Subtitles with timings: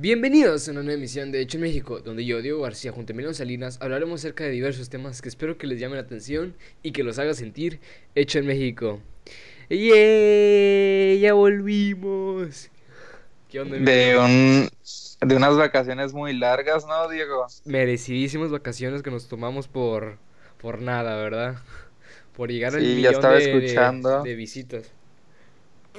[0.00, 3.14] Bienvenidos a una nueva emisión de Hecho en México, donde yo, Diego García, junto a
[3.14, 6.54] Emiliano Salinas, hablaremos acerca de diversos temas que espero que les llamen la atención
[6.84, 7.80] y que los haga sentir
[8.14, 9.00] Hecho en México.
[9.68, 11.16] ¡Yeah!
[11.16, 12.70] ¡Ya volvimos!
[13.48, 14.68] ¿Qué onda, de, un,
[15.28, 17.48] de unas vacaciones muy largas, ¿no, Diego?
[17.64, 20.18] Merecidísimas vacaciones que nos tomamos por,
[20.58, 21.56] por nada, ¿verdad?
[22.36, 24.22] Por llegar al millón estaba escuchando.
[24.22, 24.92] de visitas.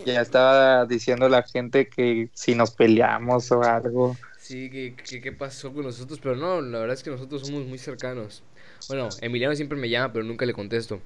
[0.06, 4.16] Ya estaba diciendo la gente que si nos peleamos o algo.
[4.40, 7.78] Sí, que, qué pasó con nosotros, pero no, la verdad es que nosotros somos muy
[7.78, 8.44] cercanos.
[8.88, 11.00] Bueno, Emiliano siempre me llama, pero nunca le contesto.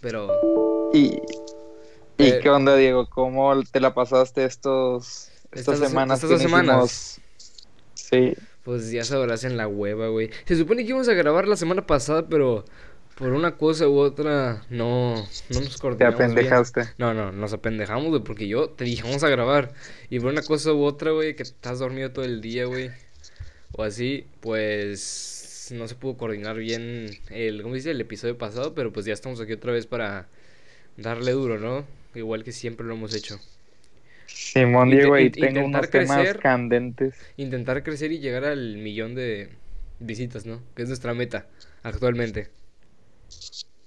[0.00, 0.90] Pero...
[0.92, 1.20] ¿Y,
[2.18, 3.08] ¿y eh, qué onda, Diego?
[3.08, 6.18] ¿Cómo te la pasaste estos, estas, semanas?
[6.18, 7.20] Estas dos semanas.
[7.94, 8.34] Sí.
[8.64, 10.30] Pues ya sabrás en la hueva, güey.
[10.44, 12.64] Se supone que íbamos a grabar la semana pasada, pero
[13.20, 15.14] por una cosa u otra no,
[15.50, 16.16] no nos coordinamos.
[16.16, 16.84] Te apendejaste.
[16.96, 19.74] No, no, nos apendejamos, güey, porque yo te dije, vamos a grabar.
[20.08, 22.90] Y por una cosa u otra, güey, que estás dormido todo el día, güey.
[23.72, 27.90] O así, pues no se pudo coordinar bien el, ¿cómo dice?
[27.90, 30.26] El episodio pasado, pero pues ya estamos aquí otra vez para
[30.96, 31.84] darle duro, ¿no?
[32.14, 33.38] Igual que siempre lo hemos hecho.
[34.28, 37.16] Simón Diego, y tengo unos temas candentes.
[37.36, 39.50] Intentar crecer y llegar al millón de
[39.98, 40.62] visitas, ¿no?
[40.74, 41.46] Que es nuestra meta
[41.82, 42.48] actualmente.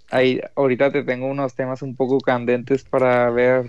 [0.10, 3.66] Ahí, ahorita te tengo unos temas un poco candentes para ver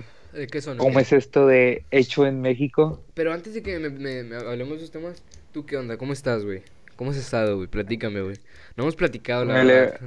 [0.51, 0.77] ¿Qué son?
[0.79, 3.01] cómo es esto de hecho en México.
[3.15, 5.23] Pero antes de que me, hablemos de esos temas,
[5.53, 5.97] ¿tú qué onda?
[5.97, 6.63] ¿Cómo estás, güey?
[6.97, 7.69] ¿Cómo has estado, güey?
[7.69, 8.37] Platícame, güey.
[8.77, 10.01] No hemos platicado, la me verdad.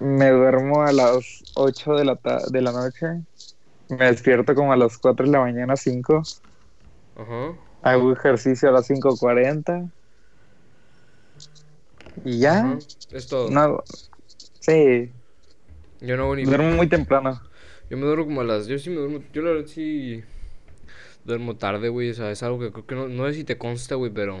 [0.00, 2.18] Me duermo a las 8 de la,
[2.50, 3.06] de la noche.
[3.88, 6.22] Me despierto como a las 4 de la mañana, 5.
[7.16, 7.54] Ajá.
[7.82, 9.90] Hago ejercicio a las 5.40.
[12.24, 12.76] Y ya.
[13.10, 13.50] Es todo.
[13.50, 13.82] No,
[14.64, 15.10] sí.
[16.00, 16.44] Yo no ni.
[16.44, 17.40] Duermo muy temprano.
[17.90, 18.66] Yo me duermo como a las.
[18.66, 19.22] Yo sí me duermo.
[19.32, 20.22] Yo la verdad sí.
[21.24, 22.10] Duermo tarde, güey.
[22.10, 23.08] O sea, es algo que creo que no.
[23.08, 24.38] No sé si te consta, güey, pero.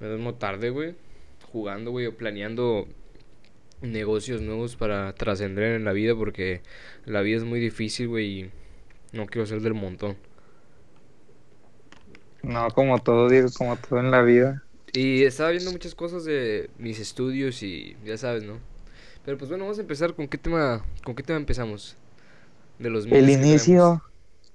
[0.00, 0.94] Me duermo tarde, güey.
[1.52, 2.86] Jugando, güey, o planeando
[3.80, 6.62] negocios nuevos para trascender en la vida porque
[7.04, 8.50] la vida es muy difícil, güey, y
[9.12, 10.16] no quiero ser del montón.
[12.42, 14.62] No, como todo, digo, como todo en la vida.
[14.92, 18.60] Y estaba viendo muchas cosas de mis estudios y ya sabes, ¿no?
[19.26, 21.96] Pero pues bueno, vamos a empezar con qué tema, con qué tema empezamos.
[22.78, 24.00] De los El inicio,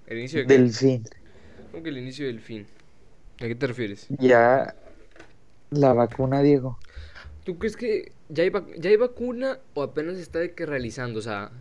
[0.07, 1.03] ¿El inicio del fin.
[1.71, 2.65] ¿Cómo que el inicio del fin?
[3.41, 4.07] ¿A qué te refieres?
[4.17, 4.73] Ya
[5.71, 6.79] la vacuna, Diego.
[7.43, 11.19] ¿Tú crees que ya hay, ya hay vacuna o apenas está de que realizando?
[11.19, 11.51] O sea,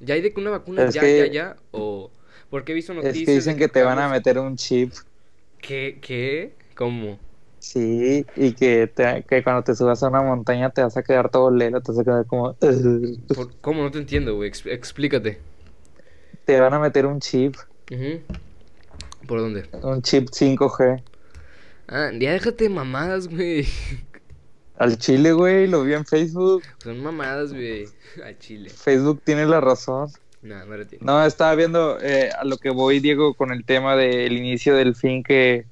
[0.00, 1.56] ¿ya hay de que una vacuna ya, ya, ya?
[1.70, 2.10] ¿O
[2.50, 3.16] porque he visto noticias?
[3.16, 4.92] Es que dicen que, te van a meter un chip.
[5.62, 5.98] ¿Qué?
[6.02, 6.52] ¿Qué?
[6.74, 7.18] ¿Cómo?
[7.58, 8.90] Sí, y que,
[9.28, 12.00] que cuando te subas a una montaña te vas a quedar todo lelo, te vas
[12.00, 12.56] a quedar como...
[13.60, 13.82] ¿Cómo?
[13.82, 14.50] No te entiendo, güey.
[14.66, 15.38] explícate.
[16.44, 17.56] Te van a meter un chip.
[19.26, 19.68] ¿Por dónde?
[19.82, 21.02] Un chip 5G.
[21.88, 23.66] Ah, ya déjate mamadas, güey.
[24.76, 26.62] Al chile, güey, lo vi en Facebook.
[26.78, 27.86] Son mamadas, güey.
[28.24, 28.70] Al chile.
[28.70, 30.10] Facebook tiene la razón.
[30.40, 34.32] No, no, no estaba viendo eh, a lo que voy, Diego, con el tema del
[34.34, 35.66] inicio del fin que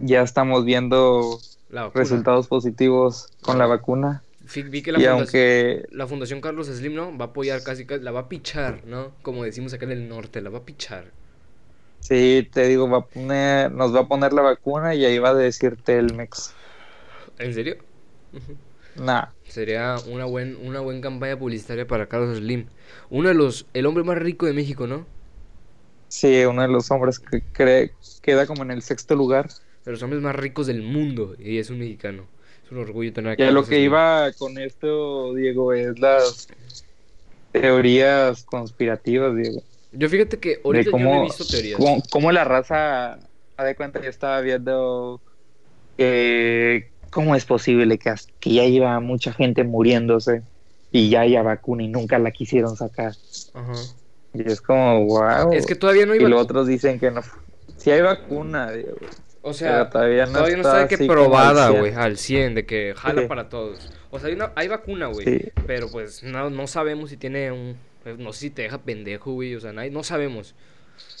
[0.00, 1.38] ya estamos viendo
[1.94, 4.22] resultados positivos con la vacuna.
[4.54, 7.16] Vi que la, fundación, la Fundación Carlos Slim, ¿no?
[7.18, 9.12] Va a apoyar casi, la va a pichar, ¿no?
[9.20, 11.12] Como decimos acá en el norte, la va a pichar.
[12.00, 15.30] Sí, te digo, va a poner, nos va a poner la vacuna y ahí va
[15.30, 16.54] a decir Telmex.
[17.38, 17.76] ¿En serio?
[18.96, 19.26] Nah.
[19.44, 22.66] Sería una buen, una buena campaña publicitaria para Carlos Slim.
[23.10, 25.06] Uno de los, el hombre más rico de México, ¿no?
[26.08, 29.50] Sí, uno de los hombres que cree, queda como en el sexto lugar
[29.88, 32.24] de los hombres más ricos del mundo y es un mexicano.
[32.62, 33.42] Es un orgullo tener aquí.
[33.42, 36.46] Ya lo que iba con esto, Diego, es las
[37.52, 39.62] teorías conspirativas, Diego.
[39.92, 41.80] Yo fíjate que ahorita yo no he visto teorías.
[42.10, 43.18] Cómo, la raza,
[43.56, 45.22] a de cuenta, yo estaba viendo
[45.96, 50.42] que cómo es posible que, que ya lleva mucha gente muriéndose
[50.92, 53.14] y ya haya vacuna y nunca la quisieron sacar.
[53.54, 53.72] Ajá.
[54.34, 55.54] Y es como, wow.
[55.54, 57.22] Es que todavía no hay Y los otros dicen que no.
[57.78, 58.98] Si hay vacuna, Diego.
[59.48, 63.48] O sea, todavía no, está, de que probada, güey, al 100, de que jala para
[63.48, 63.90] todos.
[64.10, 67.76] O sea, hay, hay vacuna, güey, pero pues no, no sabemos si tiene un...
[68.02, 70.54] Pues, no sé si te deja pendejo, güey, o sea, no sabemos.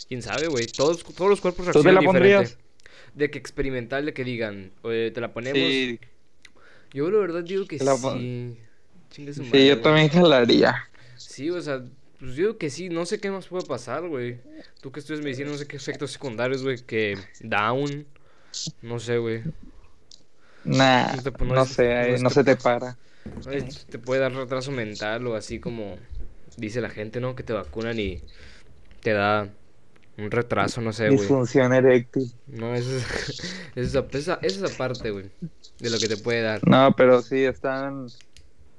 [0.08, 0.66] ¿Quién sabe, güey?
[0.66, 2.56] Todos, todos los cuerpos reaccionan diferente.
[3.14, 5.98] De que experimental, de que digan, oye, te la ponemos...
[6.92, 8.56] Yo la verdad digo que sí.
[9.10, 10.88] sí, yo también jalaría.
[11.16, 11.82] Sí, o sea,
[12.18, 14.38] pues yo digo que sí, no sé qué más puede pasar, güey.
[14.80, 18.06] Tú que estudias medicina, no sé qué efectos secundarios, güey, que down,
[18.82, 19.42] no sé, güey.
[20.64, 22.96] Nah, no, sé, no, se te para.
[23.90, 25.96] Te puede dar retraso mental o así como
[26.56, 27.34] dice la gente, ¿no?
[27.34, 28.22] Que te vacunan y
[29.00, 29.48] te da
[30.16, 31.18] Un retraso, no sé, güey.
[31.18, 32.32] Disfunción eréctil.
[32.46, 33.04] No, eso es,
[33.76, 35.26] eso es, esa, esa es aparte, güey,
[35.78, 36.66] de lo que te puede dar.
[36.66, 38.08] No, pero sí, están,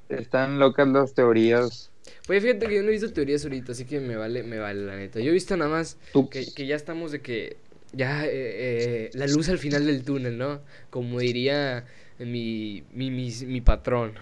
[0.09, 1.91] están locas las teorías.
[2.27, 4.85] Oye, fíjate que yo no he visto teorías ahorita, así que me vale, me vale,
[4.85, 5.19] la neta.
[5.19, 5.97] Yo he visto nada más
[6.29, 7.57] que, que ya estamos de que
[7.93, 10.61] ya eh, eh, la luz al final del túnel, ¿no?
[10.89, 11.85] Como diría
[12.19, 14.13] mi, mi, mi, mi patrón.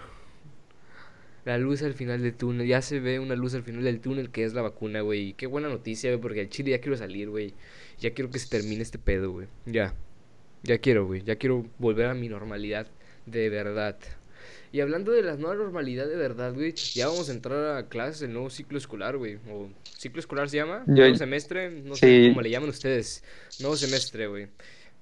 [1.44, 4.30] La luz al final del túnel, ya se ve una luz al final del túnel
[4.30, 5.32] que es la vacuna, güey.
[5.32, 7.54] Qué buena noticia, güey, porque al Chile ya quiero salir, güey.
[8.00, 9.48] Ya quiero que se termine este pedo, güey.
[9.64, 9.94] Ya.
[10.62, 11.22] Ya quiero, güey.
[11.22, 12.86] Ya quiero volver a mi normalidad
[13.30, 13.96] de verdad.
[14.70, 18.20] Y hablando de la nueva normalidad de verdad, güey, ya vamos a entrar a clases
[18.20, 19.36] del nuevo ciclo escolar, güey.
[19.50, 22.28] O ciclo escolar se llama, nuevo semestre, no sé Sí.
[22.30, 23.24] cómo le llaman ustedes.
[23.60, 24.48] Nuevo semestre, güey.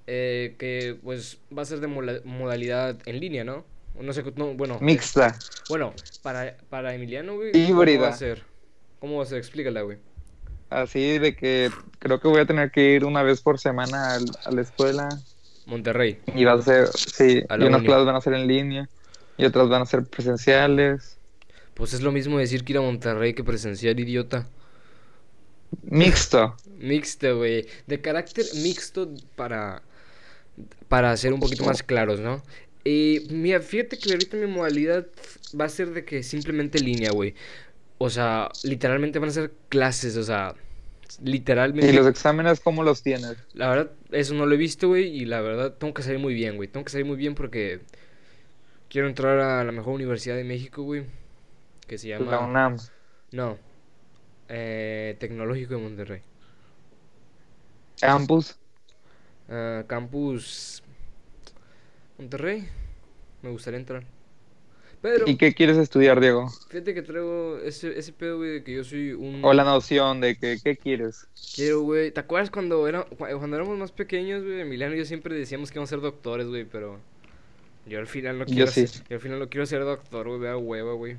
[0.07, 3.65] Eh, que pues va a ser de modalidad en línea, ¿no?
[3.99, 4.77] No sé, no, bueno.
[4.79, 5.37] Mixta.
[5.69, 7.49] Bueno, para, para Emiliano, güey.
[7.53, 7.97] Híbrida.
[7.97, 8.43] ¿Cómo va a ser?
[8.99, 9.39] ¿Cómo va a ser?
[9.39, 9.97] Explícala, güey.
[10.69, 14.31] Así de que creo que voy a tener que ir una vez por semana al-
[14.45, 15.09] a la escuela.
[15.65, 16.19] Monterrey.
[16.35, 18.89] Y va a ser, sí, A y unas clases van a ser en línea.
[19.37, 21.17] Y otras van a ser presenciales.
[21.73, 24.47] Pues es lo mismo decir que ir a Monterrey que presenciar, idiota.
[25.83, 26.55] Mixto.
[26.79, 27.67] Mixto, güey.
[27.85, 29.81] De carácter mixto para,
[30.87, 32.43] para ser un poquito más claros, ¿no?
[32.83, 35.07] Y mira, fíjate que ahorita mi modalidad
[35.59, 37.35] va a ser de que simplemente línea, güey.
[37.97, 40.55] O sea, literalmente van a ser clases, o sea,
[41.23, 41.91] literalmente.
[41.91, 43.35] ¿Y los exámenes cómo los tienes?
[43.53, 46.33] La verdad, eso no lo he visto, güey, y la verdad tengo que salir muy
[46.33, 46.69] bien, güey.
[46.69, 47.81] Tengo que salir muy bien porque
[48.89, 51.05] quiero entrar a la mejor universidad de México, güey.
[51.87, 52.39] Que se La llama...
[52.47, 52.77] UNAM.
[53.31, 53.57] No.
[54.49, 56.21] Eh, Tecnológico de Monterrey.
[57.99, 58.57] Campus.
[59.49, 60.83] Ah, campus
[62.17, 62.67] Monterrey.
[63.41, 64.03] Me gustaría entrar.
[65.01, 66.49] Pero, ¿Y qué quieres estudiar, Diego?
[66.69, 69.45] fíjate que traigo ese, ese pedo, güey, de que yo soy un...
[69.45, 71.27] O la noción de que, ¿qué quieres?
[71.55, 72.11] Quiero, güey.
[72.11, 74.59] ¿Te acuerdas cuando, era, cu- cuando éramos más pequeños, güey?
[74.61, 76.99] Emiliano y yo siempre decíamos que íbamos a ser doctores, güey, pero...
[77.89, 78.87] Yo al final no Yo quiero sí.
[78.87, 79.03] ser...
[79.09, 81.17] Yo al final no quiero ser doctor, güey, me da hueva, güey.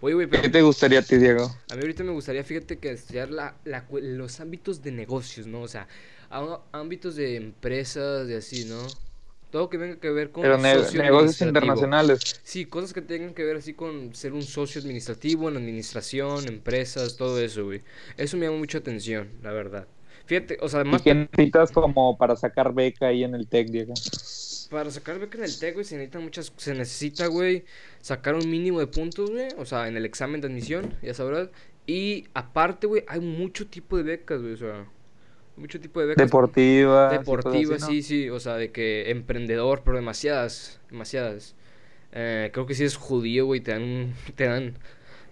[0.00, 0.42] Oye, güey, pero...
[0.42, 1.50] ¿Qué te gustaría a ti, Diego?
[1.70, 5.62] A mí ahorita me gustaría, fíjate, que estudiar la, la los ámbitos de negocios, ¿no?
[5.62, 5.86] O sea,
[6.72, 8.86] ámbitos de empresas, de así, ¿no?
[9.50, 12.40] Todo que venga que ver con Pero ne- negocios internacionales.
[12.42, 17.16] Sí, cosas que tengan que ver así con ser un socio administrativo en administración, empresas,
[17.16, 17.82] todo eso, güey.
[18.16, 19.86] Eso me llama mucha atención, la verdad.
[20.24, 23.68] Fíjate, o sea, ¿Y además qué necesitas como para sacar beca ahí en el TEC,
[23.68, 23.94] Diego?
[24.72, 27.64] Para sacar beca en el TEC, güey, se necesitan muchas, se necesita, güey,
[28.00, 31.50] sacar un mínimo de puntos, güey, o sea, en el examen de admisión, ya sabrás.
[31.86, 34.86] Y aparte, güey, hay mucho tipo de becas, güey, o sea,
[35.56, 36.24] mucho tipo de becas.
[36.26, 37.12] Deportivas.
[37.14, 41.54] y Deportiva, cosas así, sí, sí, o sea, de que emprendedor, pero demasiadas, demasiadas.
[42.12, 44.74] Eh, creo que si eres judío, güey, te dan, te dan,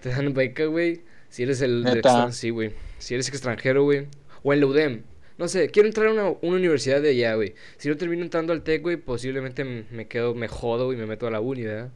[0.03, 1.03] te dan beca, güey.
[1.31, 2.09] Si eres el, de Neta.
[2.11, 2.73] extran- sí, güey.
[2.99, 4.07] Si eres extranjero, güey.
[4.43, 5.03] O en la UDEM.
[5.41, 7.55] No sé, quiero entrar a una, una universidad de allá, güey.
[7.79, 11.27] Si no termino entrando al TEC, güey, posiblemente me quedo, me jodo y me meto
[11.27, 11.91] a la uni, ¿verdad?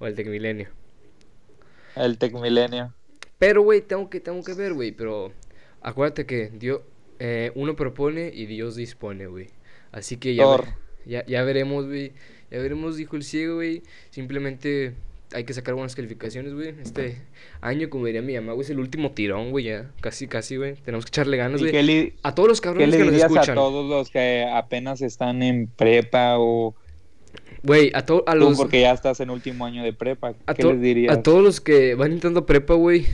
[0.00, 0.68] O al TEC Milenio.
[1.96, 2.92] El TEC Milenio.
[3.38, 5.32] Pero, güey, tengo que, tengo que ver, güey, pero
[5.80, 6.82] acuérdate que Dios,
[7.20, 9.46] eh, uno propone y Dios dispone, güey.
[9.92, 10.44] Así que ya,
[11.06, 12.12] ya, ya veremos, güey.
[12.50, 13.82] Ya veremos, dijo el ciego, güey.
[14.10, 14.92] Simplemente
[15.32, 16.74] hay que sacar buenas calificaciones, güey.
[16.82, 17.18] Este
[17.60, 19.90] año, como diría mi mamá, güey, es el último tirón, güey, ya.
[20.00, 20.74] Casi, casi, güey.
[20.74, 21.72] Tenemos que echarle ganas, ¿Y güey.
[21.86, 23.54] qué, A todos los qué cabrones le que nos dirías a escuchan.
[23.54, 26.74] todos los que apenas están en prepa o
[27.62, 28.56] Güey, a, to- a tú los...
[28.56, 30.32] porque ya estás en último año de prepa?
[30.46, 31.16] A, ¿Qué les dirías?
[31.16, 33.06] a todos los que van entrando prepa, güey.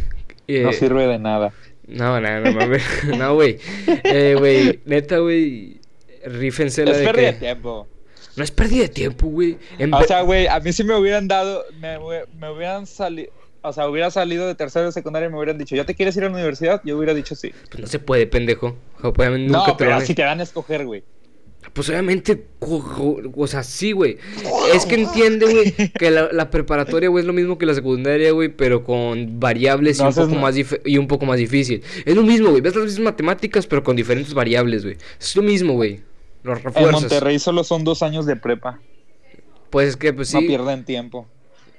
[0.46, 1.52] eh, No sirve de nada.
[1.88, 2.82] No, no, no mames.
[3.18, 3.58] No, güey.
[4.04, 5.80] Eh, güey, neta, güey.
[6.25, 7.32] Rífense la Es de que...
[7.35, 7.88] tiempo.
[8.37, 9.57] No es pérdida de tiempo, güey.
[9.78, 11.99] En O sea, güey, a mí sí me hubieran dado, me,
[12.50, 15.85] hubieran salido, o sea, hubiera salido de tercero de secundaria y me hubieran dicho, ¿ya
[15.85, 16.83] te quieres ir a la universidad?
[16.85, 17.52] Yo hubiera dicho sí.
[17.71, 18.76] Pues no se puede, pendejo.
[19.02, 21.02] Obviamente nunca no, te pero si te van a escoger, güey.
[21.73, 24.19] Pues obviamente, o sea, sí, güey.
[24.73, 28.31] Es que entiende, güey, que la, la preparatoria, güey, es lo mismo que la secundaria,
[28.33, 31.83] güey, pero con variables y, un poco más y un poco más difícil.
[32.05, 32.61] Es lo mismo, güey.
[32.61, 34.97] Ves las mismas matemáticas, pero con diferentes variables, güey.
[35.19, 36.00] Es lo mismo, güey.
[36.46, 36.90] Los En.
[36.90, 38.80] Monterrey solo son dos años de prepa.
[39.70, 40.36] Pues es que, pues sí.
[40.36, 41.26] No pierden tiempo.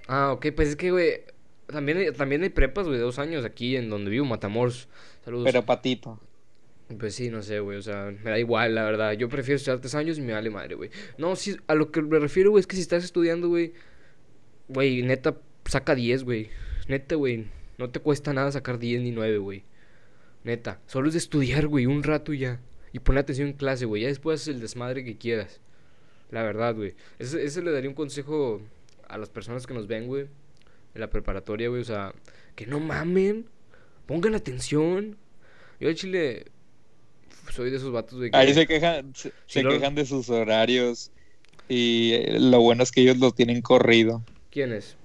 [0.07, 1.21] Ah, ok, pues es que, güey,
[1.67, 4.88] también hay, también hay prepas, güey, de dos años aquí en donde vivo, Matamoros.
[5.24, 5.45] Saludos.
[5.45, 6.19] Pero patito.
[7.00, 9.12] Pues sí, no sé, güey, o sea, me da igual, la verdad.
[9.13, 10.89] Yo prefiero estudiar tres años y me vale madre, güey.
[11.17, 13.74] No, sí, a lo que me refiero, güey, es que si estás estudiando, güey,
[14.69, 16.50] güey, neta, saca 10, güey.
[16.88, 17.47] Neta, güey,
[17.77, 19.63] no te cuesta nada sacar 10 ni 9, güey.
[20.45, 22.62] Neta, solo es de estudiar, güey, un rato y ya.
[22.94, 25.60] Y poner atención en clase, güey, ya después haces el desmadre que quieras.
[26.32, 26.94] La verdad, güey.
[27.20, 28.62] Ese, ese le daría un consejo
[29.08, 30.24] a las personas que nos ven, güey,
[30.96, 32.13] en la preparatoria, güey, o sea,
[32.56, 33.46] que no mamen,
[34.06, 35.17] pongan atención.
[35.79, 36.46] Yo al chile
[37.51, 38.32] soy de esos vatos, güey.
[38.32, 41.12] que- Ahí se quejan, se, Sí, se lo- quejan de sus horarios.
[41.70, 44.24] Y eh, lo bueno es que ellos lo tienen corrido.
[44.51, 44.96] ¿Quiénes?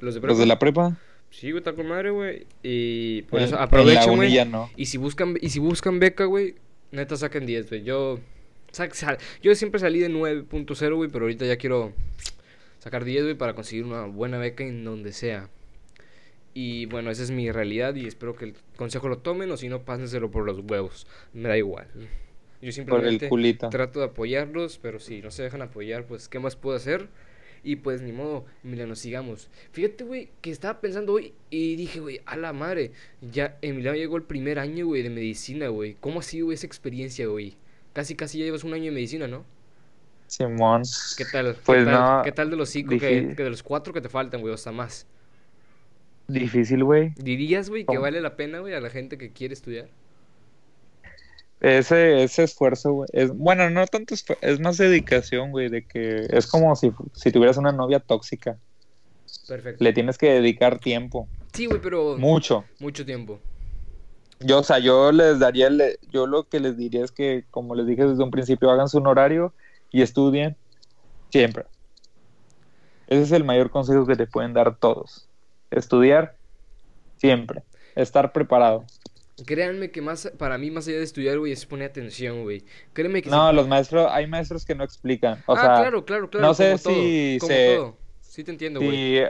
[0.00, 0.96] ¿Los de Los de la prepa.
[1.30, 2.46] Sí, güey, está con madre, güey.
[2.62, 4.44] Y por en- eso aprovechen, güey.
[4.44, 4.70] no.
[4.76, 6.56] Y si buscan, y si buscan beca, güey,
[6.92, 7.82] neta saquen 10, güey.
[7.82, 8.20] Yo,
[8.70, 11.92] sa- sal- yo siempre salí de 9.0, güey, pero ahorita ya quiero
[12.78, 15.48] sacar 10, güey, para conseguir una buena beca en donde sea.
[16.54, 19.68] Y bueno, esa es mi realidad y espero que el consejo lo tomen o si
[19.68, 21.06] no, pásenselo por los huevos.
[21.32, 21.86] Me da igual.
[21.94, 22.02] Yo
[22.60, 23.70] Por el simplemente culito.
[23.70, 27.08] trato de apoyarlos, pero si no se dejan apoyar, pues, ¿qué más puedo hacer?
[27.64, 29.48] Y pues, ni modo, Emiliano, sigamos.
[29.70, 32.90] Fíjate, güey, que estaba pensando hoy y dije, güey, a la madre,
[33.20, 35.96] ya Emiliano llegó el primer año, güey, de medicina, güey.
[36.00, 37.56] ¿Cómo ha sido esa experiencia, güey?
[37.92, 39.44] Casi, casi ya llevas un año de medicina, ¿no?
[40.26, 40.82] Simón.
[41.16, 41.56] ¿Qué tal?
[41.64, 42.90] Pues ¿Qué tal, no, ¿Qué tal de los cinco?
[42.90, 45.06] Que, que de los cuatro que te faltan, güey, o hasta más.
[46.26, 47.12] Difícil, güey.
[47.16, 49.88] ¿Dirías, güey, que vale la pena, güey, a la gente que quiere estudiar?
[51.62, 53.08] Ese, ese esfuerzo, güey.
[53.12, 55.68] Es, bueno, no tanto esfuerzo, es más dedicación, güey.
[55.68, 58.58] De que es como si, si tuvieras una novia tóxica.
[59.46, 59.82] Perfecto.
[59.82, 61.28] Le tienes que dedicar tiempo.
[61.52, 62.64] Sí, güey, pero Mucho.
[62.80, 63.38] mucho tiempo.
[64.40, 67.76] Yo, o sea, yo les daría, el- yo lo que les diría es que, como
[67.76, 69.54] les dije desde un principio, hagan su horario
[69.92, 70.56] y estudien
[71.30, 71.66] siempre.
[73.06, 75.28] Ese es el mayor consejo que te pueden dar todos.
[75.70, 76.36] Estudiar
[77.18, 77.62] siempre.
[77.94, 78.84] Estar preparado.
[79.46, 82.64] Créanme que más, para mí, más allá de estudiar, güey, es poner atención, güey.
[82.92, 85.42] Créeme que No, si- los maestros, hay maestros que no explican.
[85.46, 86.46] O ah, sea, claro, claro, claro.
[86.46, 87.96] no sé como todo, si como se- todo.
[88.20, 88.90] Sí te entiendo, güey.
[89.18, 89.22] si,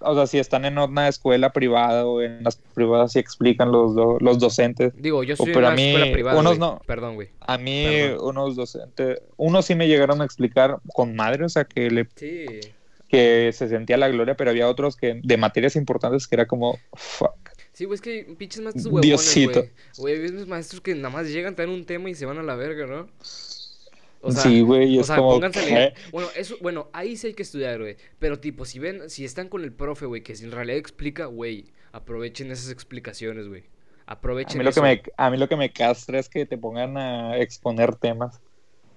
[0.00, 3.94] o sea, si están en una escuela privada o en las privadas sí explican los,
[3.94, 4.92] do- los docentes.
[4.96, 6.80] Digo, yo o soy en a mí, escuela privada, unos no.
[6.86, 7.28] Perdón, güey.
[7.40, 8.28] A mí, Perdón.
[8.28, 12.46] unos docentes, unos sí me llegaron a explicar con madre, o sea, que le Sí.
[13.08, 16.78] que se sentía la gloria, pero había otros que de materias importantes que era como.
[17.74, 19.60] Sí, güey, es que pinches maestros huevones, Diosito.
[19.96, 20.18] güey.
[20.18, 22.42] Güey, los maestros que nada más llegan, te dan un tema y se van a
[22.42, 23.08] la verga, ¿no?
[24.22, 25.50] O sí, güey, o es sea, como, a.
[25.50, 25.92] ¿qué?
[26.10, 27.96] Bueno, eso, bueno, ahí sí hay que estudiar, güey.
[28.18, 31.66] Pero tipo, si ven, si están con el profe, güey, que en realidad explica, güey,
[31.92, 33.64] aprovechen esas explicaciones, güey.
[34.06, 36.56] A Aprovechen mí, lo que me, a mí lo que me castra es que te
[36.56, 38.40] pongan a exponer temas.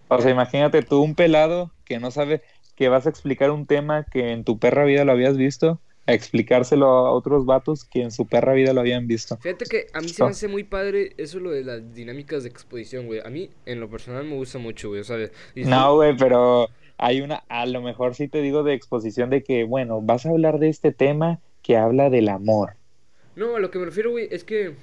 [0.07, 2.41] O sea, imagínate tú un pelado que no sabe
[2.75, 6.13] que vas a explicar un tema que en tu perra vida lo habías visto, a
[6.13, 9.37] explicárselo a otros vatos que en su perra vida lo habían visto.
[9.37, 12.49] Fíjate que a mí se me hace muy padre eso lo de las dinámicas de
[12.49, 13.19] exposición, güey.
[13.19, 15.01] A mí, en lo personal, me gusta mucho, güey.
[15.01, 15.17] O sea,
[15.55, 19.65] No, güey, pero hay una, a lo mejor sí te digo de exposición de que,
[19.65, 22.75] bueno, vas a hablar de este tema que habla del amor.
[23.35, 24.75] No, a lo que me refiero, güey, es que...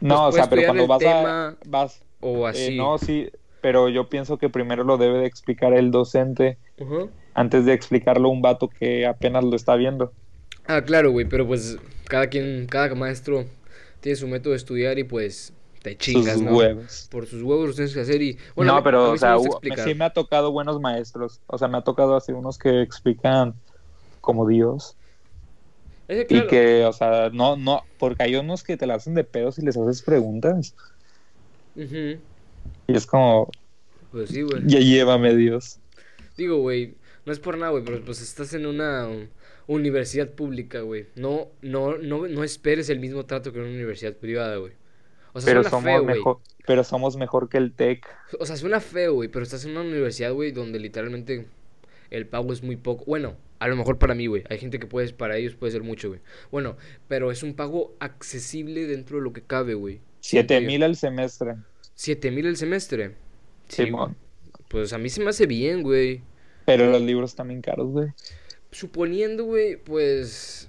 [0.00, 2.76] No, o puedes sea, pero cuando vas a, vas, O eh, así.
[2.76, 6.58] no, sí, pero yo pienso que primero lo debe de explicar el docente
[7.34, 10.12] antes de explicarlo un vato que apenas lo está viendo.
[10.68, 13.46] Ah, claro, güey, pero pues cada quien, cada maestro
[14.00, 16.56] tiene su método de estudiar y pues te chingas, Sus ¿no?
[16.56, 17.10] huevos.
[17.10, 18.38] Por sus huevos los tienes que hacer y...
[18.56, 21.42] Bueno, no, pero, o sí sea, me sí me ha tocado buenos maestros.
[21.46, 23.62] O sea, me ha tocado así unos que explican
[24.20, 24.98] como Dios.
[26.08, 28.94] Es que, Y claro, que, o sea, no, no, porque hay unos que te la
[28.96, 30.74] hacen de pedos y les haces preguntas.
[31.76, 32.20] ujú,
[32.88, 33.48] Y es como,
[34.10, 34.68] Pues sí, güey.
[34.68, 35.80] ya llévame Dios.
[36.36, 36.94] Digo, güey,
[37.28, 39.28] no es por nada, güey, pero pues estás en una um,
[39.66, 41.08] universidad pública, güey.
[41.14, 44.72] No, no, no, no esperes el mismo trato que en una universidad privada, güey.
[45.34, 46.16] O sea, Pero suena somos feo, güey.
[46.16, 48.06] mejor, pero somos mejor que el TEC.
[48.40, 51.46] O sea, suena feo, güey, pero estás en una universidad, güey, donde literalmente
[52.08, 53.04] el pago es muy poco.
[53.04, 54.44] Bueno, a lo mejor para mí, güey.
[54.48, 56.20] Hay gente que puede, para ellos puede ser mucho, güey.
[56.50, 60.00] Bueno, pero es un pago accesible dentro de lo que cabe, güey.
[60.20, 61.56] Siete mil al semestre.
[61.94, 63.16] ¿Siete mil el semestre?
[63.68, 64.16] Sí, Simón.
[64.68, 66.22] Pues a mí se me hace bien, güey.
[66.68, 68.08] Pero los libros también caros, güey.
[68.70, 70.68] Suponiendo, güey, pues...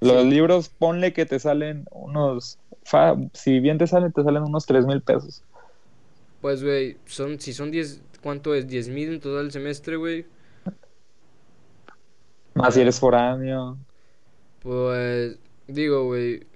[0.00, 0.30] Los Sí.
[0.30, 2.58] libros, ponle que te salen unos.
[2.84, 5.42] fa- si bien te salen, te salen unos tres mil pesos.
[6.40, 8.66] Pues, güey, son, si son 10, ¿cuánto es?
[8.66, 10.24] 10 mil en total el semestre, güey.
[12.54, 13.76] Más si eres foráneo.
[14.62, 16.46] Pues, digo, güey.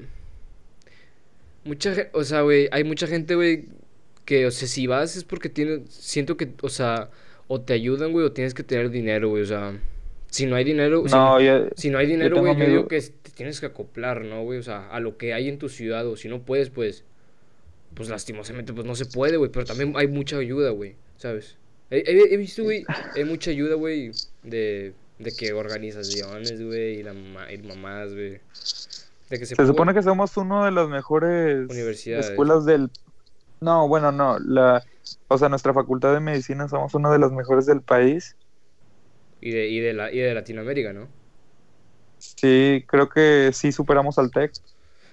[1.65, 3.69] Mucha o sea, güey, hay mucha gente, güey,
[4.25, 7.11] que, o sea, si vas es porque tiene, siento que, o sea,
[7.55, 9.79] o te ayudan, güey, o tienes que tener dinero, güey, o sea,
[10.29, 12.99] si no hay dinero, si No, yo, Si no hay dinero, güey, yo digo que
[13.01, 14.59] te tienes que acoplar, ¿no, güey?
[14.59, 17.05] O sea, a lo que hay en tu ciudad, o si no puedes, pues,
[17.95, 21.57] pues lastimosamente, pues no se puede, güey, pero también hay mucha ayuda, güey, ¿sabes?
[21.91, 24.13] He, he- he visto, güey, hay mucha ayuda, güey,
[24.45, 27.13] de, de que organizaciones, güey, y, la
[27.53, 28.31] y mamás, güey,
[29.29, 32.31] de que se, Se supone que somos uno de las mejores Universidades.
[32.31, 32.89] escuelas del...
[33.63, 34.39] No, bueno, no.
[34.41, 34.83] La...
[35.29, 38.37] O sea, nuestra facultad de medicina somos una de las mejores del país.
[39.41, 41.09] Y de, y, de la, y de Latinoamérica, ¿no?
[42.19, 44.53] Sí, creo que sí superamos al TEC.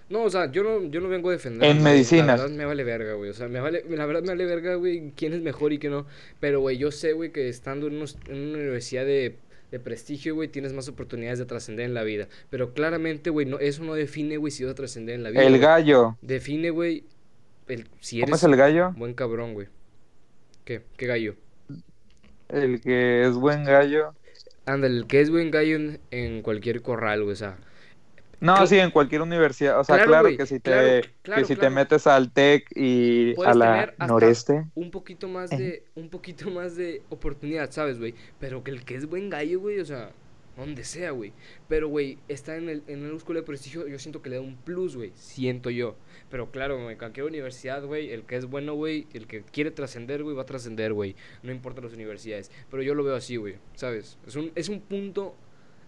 [0.10, 1.70] No, o sea, yo no, yo no vengo a defender.
[1.70, 2.25] En medicina.
[2.25, 3.29] La verdad me vale verga, güey.
[3.29, 5.94] O sea, me vale, la verdad me vale verga, güey, quién es mejor y quién
[5.94, 6.06] no.
[6.39, 9.36] Pero, güey, yo sé, güey, que estando en, unos- en una universidad de,
[9.72, 12.27] de prestigio, güey, tienes más oportunidades de trascender en la vida.
[12.50, 15.44] Pero claramente, güey, no, eso no define, güey, si vas a trascender en la vida.
[15.44, 16.18] El gallo.
[16.22, 17.03] Define, güey,
[17.69, 18.91] el, si ¿Cómo eres es el gallo?
[18.95, 19.67] buen cabrón, güey.
[20.65, 20.83] ¿Qué?
[20.97, 21.35] ¿Qué gallo?
[22.49, 24.15] El que es buen gallo.
[24.65, 27.57] Ándale, el que es buen gallo en, en cualquier corral, güey, o sea.
[28.41, 29.79] No, sí, en cualquier universidad.
[29.79, 32.31] O sea, Claro, claro, güey, que si te, claro, claro, que si te metes al
[32.31, 34.65] TEC y Puedes a la noreste.
[34.75, 38.15] un poquito más de un poquito más de oportunidad, ¿sabes, güey?
[38.39, 40.15] Pero que el que es buen gallo, güey, o sea,
[40.59, 41.33] donde sea, güey.
[41.67, 44.41] Pero, güey, está en el en una escuela de prestigio, yo siento que le da
[44.41, 45.95] un plus, güey, siento yo.
[46.29, 50.23] Pero claro, en cualquier universidad, güey, el que es bueno, güey, el que quiere trascender,
[50.23, 51.15] güey, va a trascender, güey.
[51.43, 54.17] No importa las universidades, pero yo lo veo así, güey, ¿sabes?
[54.27, 55.35] Es un es un punto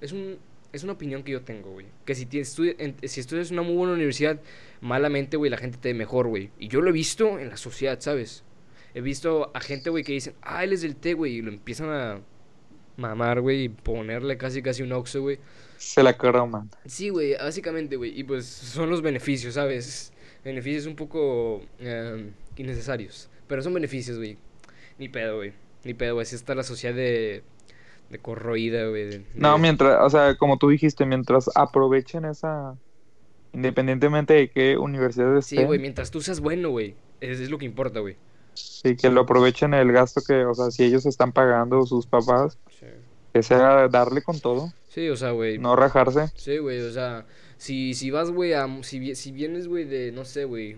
[0.01, 0.37] es un
[0.73, 1.87] es una opinión que yo tengo, güey.
[2.05, 2.75] Que si, estudi-
[3.05, 4.39] si estudias en una muy buena universidad,
[4.79, 6.49] malamente, güey, la gente te ve mejor, güey.
[6.59, 8.45] Y yo lo he visto en la sociedad, ¿sabes?
[8.93, 11.51] He visto a gente, güey, que dicen, ah, él es del T, güey, y lo
[11.51, 12.21] empiezan a
[13.01, 15.39] mamar, güey, y ponerle casi, casi un oxo, güey.
[15.77, 16.70] Se la croman.
[16.86, 18.17] Sí, güey, básicamente, güey.
[18.17, 20.13] Y pues son los beneficios, ¿sabes?
[20.46, 23.29] Beneficios un poco eh, innecesarios.
[23.48, 24.38] Pero son beneficios, güey.
[24.98, 25.53] Ni pedo, güey.
[25.84, 26.24] Ni pedo, güey.
[26.24, 27.43] Así está la sociedad de,
[28.10, 29.05] de corroída, güey.
[29.05, 32.75] de- No, mientras, o sea, como tú dijiste, mientras aprovechen esa,
[33.53, 36.96] independientemente de qué universidad Sí, estén, güey, mientras tú seas bueno, güey.
[37.20, 38.15] Es, es lo que importa, güey.
[38.84, 42.58] Y que lo aprovechen el gasto que, o sea, si ellos están pagando sus papás,
[42.79, 42.88] Sí.
[43.34, 45.58] que sea darle con todo, Sí, o sea, güey.
[45.58, 46.27] no rajarse.
[46.36, 47.25] Sí, güey, o sea,
[47.58, 48.67] si, si vas, güey, a...
[48.84, 50.77] Si, si vienes, güey, de, no sé, güey,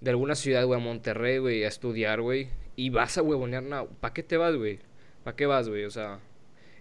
[0.00, 3.64] de alguna ciudad, güey, a Monterrey, güey, a estudiar, güey, y vas a huevonear,
[4.00, 4.80] ¿para qué te vas, güey?
[5.22, 5.84] ¿Para qué vas, güey?
[5.84, 6.18] O sea,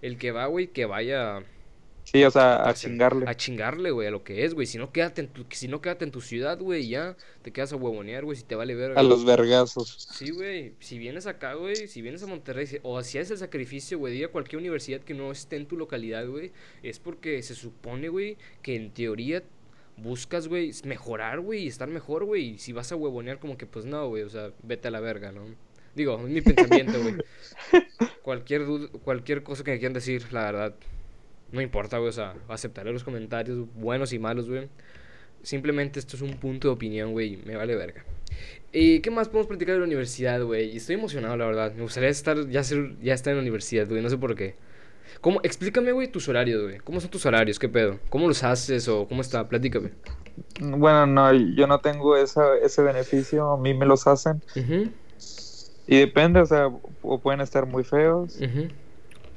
[0.01, 1.43] el que va, güey, que vaya
[2.13, 3.25] Sí, o sea, a a chingarle.
[3.27, 4.67] A chingarle, güey, a lo que es, güey.
[4.67, 7.73] Si no, quédate en tu, si no, quédate en tu ciudad, güey, ya te quedas
[7.73, 8.95] a huevonear, güey, si te vale ver.
[8.99, 10.07] A los vergazos.
[10.11, 10.73] Sí, güey.
[10.79, 14.19] Si vienes acá, güey, si vienes a Monterrey, o si haces el sacrificio, güey, de
[14.19, 16.51] ir a cualquier universidad que no esté en tu localidad, güey,
[16.83, 19.41] es porque se supone, güey, que en teoría
[19.97, 22.49] buscas, güey, mejorar, güey, y estar mejor, güey.
[22.51, 24.99] Y si vas a huevonear, como que, pues no, güey, o sea, vete a la
[24.99, 25.45] verga, ¿no?
[25.95, 27.15] Digo, es mi pensamiento, güey.
[28.21, 30.75] Cualquier, duda- cualquier cosa que me quieran decir, la verdad,
[31.53, 34.67] no importa, güey, o sea, aceptaré los comentarios, buenos y malos, güey.
[35.43, 38.03] Simplemente esto es un punto de opinión, güey, me vale verga.
[38.71, 40.75] ¿Y qué más podemos platicar de la universidad, güey?
[40.75, 41.73] Estoy emocionado, la verdad.
[41.75, 44.55] Me gustaría estar, ya, ser, ya estar en la universidad, güey, no sé por qué.
[45.21, 45.41] ¿Cómo?
[45.43, 46.79] Explícame, güey, tus horarios, güey.
[46.79, 47.59] ¿Cómo son tus horarios?
[47.59, 47.99] ¿Qué pedo?
[48.09, 49.47] ¿Cómo los haces o cómo está?
[49.47, 49.91] Platícame.
[50.59, 54.41] Bueno, no, yo no tengo esa, ese beneficio, a mí me los hacen.
[55.85, 56.67] Y depende, o sea,
[57.03, 58.39] o pueden estar muy feos.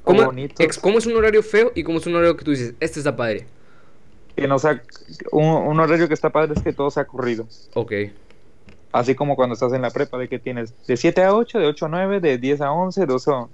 [0.07, 2.73] ¿Cómo, ex- ¿Cómo es un horario feo y cómo es un horario que tú dices,
[2.79, 3.45] este está padre?
[4.35, 4.81] Que no sea,
[5.31, 7.47] un, un horario que está padre es que todo sea corrido.
[7.73, 7.91] Ok.
[8.91, 11.67] Así como cuando estás en la prepa, de que tienes de 7 a 8, de
[11.67, 13.53] 8 a 9, de 10 a 11, 12 a 11.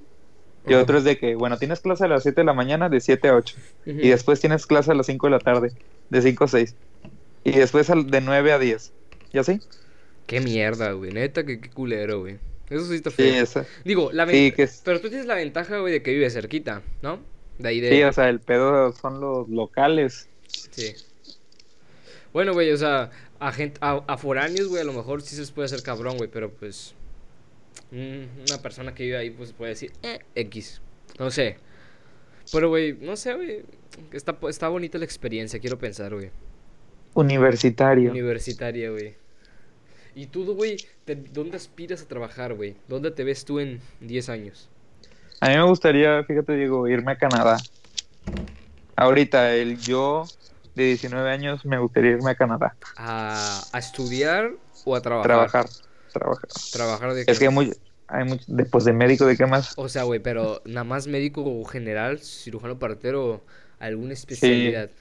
[0.67, 0.83] Y Ajá.
[0.83, 3.27] otro es de que, bueno, tienes clase a las 7 de la mañana, de 7
[3.29, 3.55] a 8.
[3.85, 3.89] Ujú.
[3.99, 5.73] Y después tienes clase a las 5 de la tarde,
[6.09, 6.75] de 5 a 6.
[7.43, 8.91] Y después de 9 a 10.
[9.33, 9.59] ¿Y así?
[10.27, 11.11] Qué mierda, güey.
[11.11, 12.37] Neta, que qué culero, güey.
[12.69, 13.43] Eso sí está Sí, feo.
[13.43, 14.55] esa- Digo, la Sí, ventaja.
[14.55, 17.19] que es- Pero tú tienes la ventaja, güey, de que vives cerquita, ¿no?
[17.59, 17.89] De ahí de.
[17.91, 20.27] sí, o sea, el pedo son los locales.
[20.47, 20.93] Sí.
[22.31, 25.41] Bueno, güey, o sea, a, gente, a, a foráneos, güey, a lo mejor sí se
[25.41, 26.95] les puede hacer cabrón, güey, pero pues.
[27.91, 30.81] mm, Una persona que vive ahí, pues puede decir, eh, X.
[31.19, 31.57] No sé.
[32.51, 33.63] Pero, güey, no sé, güey.
[34.11, 36.31] Está, está bonita la experiencia, quiero pensar, güey.
[37.13, 38.09] Universitario.
[38.09, 39.15] Universitaria, güey.
[40.15, 40.77] ¿Y tú, güey,
[41.31, 42.77] dónde aspiras a trabajar, güey?
[42.87, 44.69] ¿Dónde te ves tú en 10 años?
[45.39, 47.57] A mí me gustaría, fíjate, digo, irme a Canadá.
[48.95, 50.23] Ahorita, el yo
[50.75, 52.75] de 19 años me gustaría irme a Canadá.
[52.95, 54.51] ¿A, a estudiar
[54.83, 55.51] o a trabajar?
[55.51, 55.65] Trabajar.
[56.11, 56.49] Trabajar.
[56.71, 57.39] Trabajar de Es qué?
[57.39, 57.73] que hay, muy,
[58.07, 59.73] hay mucho, después de médico, ¿de qué más?
[59.75, 63.43] O sea, güey, pero nada más médico general, cirujano partero,
[63.79, 64.91] alguna especialidad.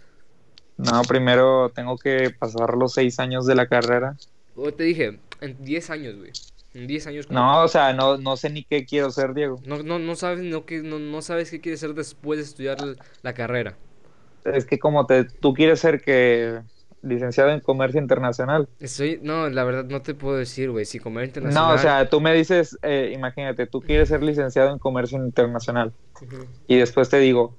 [0.76, 4.16] No, primero tengo que pasar los seis años de la carrera.
[4.56, 6.32] O te dije, en 10 años, güey.
[6.74, 7.26] En 10 años.
[7.26, 9.60] ¿cómo- No, o sea, no, no sé ni qué quiero ser, Diego.
[9.64, 12.80] No, no, no sabes no, que, no, no sabes qué quieres ser después de estudiar
[12.80, 13.76] la, la carrera.
[14.44, 16.60] Es que como te, tú quieres ser que
[17.02, 18.68] licenciado en comercio internacional.
[18.80, 21.68] Estoy, no, la verdad no te puedo decir, güey, si comer internacional.
[21.68, 25.92] No, o sea, tú me dices, eh, imagínate, tú quieres ser licenciado en comercio internacional.
[26.68, 27.56] Y después te digo,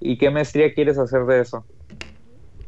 [0.00, 1.66] ¿y qué maestría quieres hacer de eso?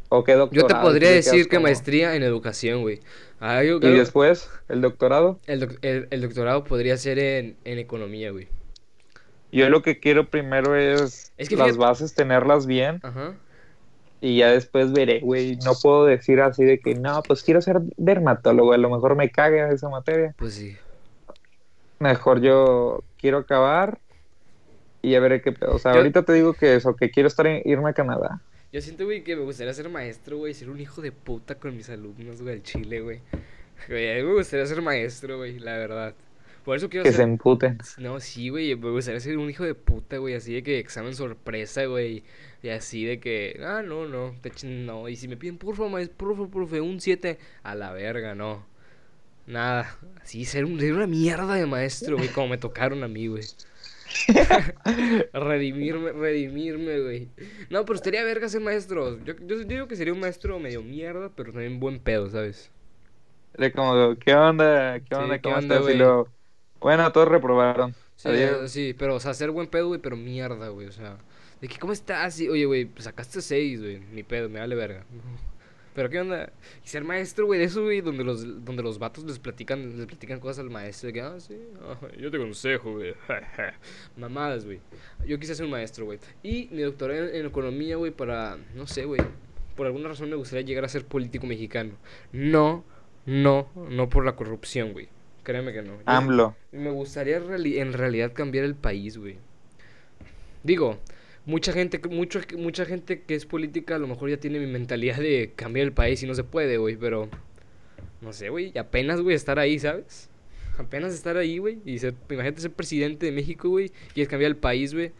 [0.08, 3.00] ¿O qué Yo te podría decir que como- maestría en educación, güey.
[3.40, 5.38] Y después, el doctorado.
[5.46, 8.48] el, doc- el, el doctorado podría ser en, en economía, güey.
[9.52, 13.00] Yo lo que quiero primero es, Es que las fíjate- bases, tenerlas bien.
[13.02, 13.34] Ajá.
[14.20, 15.56] y ya después veré, güey.
[15.64, 19.30] No puedo decir así de que no, pues quiero ser dermatólogo, a lo mejor me
[19.30, 20.34] caga esa materia.
[20.38, 20.76] Pues sí.
[21.98, 23.98] Mejor yo quiero acabar
[25.02, 25.74] y ya veré qué pedo.
[25.74, 28.40] O sea, Yo- ahorita te digo que eso, que quiero estar en, irme a Canadá.
[28.76, 31.74] Yo siento, güey, que me gustaría ser maestro, güey, ser un hijo de puta con
[31.74, 33.20] mis alumnos, güey, al chile, güey.
[33.88, 36.14] Güey, a mí me gustaría ser maestro, güey, la verdad.
[36.62, 37.24] Por eso quiero Que se ser...
[37.26, 37.78] emputen.
[37.96, 41.14] No, sí, güey, me gustaría ser un hijo de puta, güey, así de que examen
[41.14, 42.22] sorpresa, güey,
[42.62, 46.46] y así de que, ah, no, no, no, y si me piden, porfa, maestro, porfa,
[46.52, 48.66] profe, un 7, a la verga, no,
[49.46, 53.26] nada, así, ser, un, ser una mierda de maestro, güey, como me tocaron a mí,
[53.28, 53.42] güey.
[55.32, 57.28] redimirme, redimirme, güey.
[57.70, 59.18] No, pero estaría verga ser maestro.
[59.24, 62.70] Yo, yo, yo digo que sería un maestro medio mierda, pero también buen pedo, ¿sabes?
[63.54, 65.00] Era como, ¿qué onda?
[65.00, 65.38] ¿Qué Sí, onda?
[65.40, 66.12] ¿qué ¿Cómo onda, güey?
[66.80, 67.94] Bueno, todos reprobaron.
[68.16, 68.60] Sí, Adiós.
[68.66, 71.18] sí, pero, o sea, ser buen pedo, güey, pero mierda, güey, o sea.
[71.60, 72.40] De que, ¿cómo estás?
[72.40, 75.06] Y, oye, güey, pues sacaste seis, güey, ni pedo, me vale verga.
[75.96, 76.52] Pero, ¿qué onda?
[76.84, 80.06] Y ser maestro, güey, de eso, güey, donde los, donde los vatos les platican, les
[80.06, 83.14] platican cosas al maestro, de que, ah, sí, ah, yo te aconsejo, güey.
[84.16, 84.78] Mamadas, güey.
[85.26, 86.18] Yo quise ser un maestro, güey.
[86.42, 89.20] Y mi doctorado en, en economía, güey, para, no sé, güey,
[89.74, 91.92] por alguna razón me gustaría llegar a ser político mexicano.
[92.32, 92.84] No,
[93.24, 95.08] no, no por la corrupción, güey.
[95.42, 95.94] Créeme que no.
[95.96, 96.56] Yo- AMLO.
[96.72, 99.38] me gustaría reali- en realidad cambiar el país, güey.
[100.62, 100.98] Digo,
[101.46, 104.66] mucha gente, que- mucho, mucha gente que es política a lo mejor ya tiene mi
[104.66, 107.28] mentalidad de cambiar el país y no se puede, güey, pero
[108.20, 110.28] no sé, güey, y apenas, güey, estar ahí, ¿sabes?
[110.78, 114.56] Apenas estar ahí, güey, y ser, imagínate ser presidente de México, güey, quieres cambiar el
[114.56, 115.12] país, güey.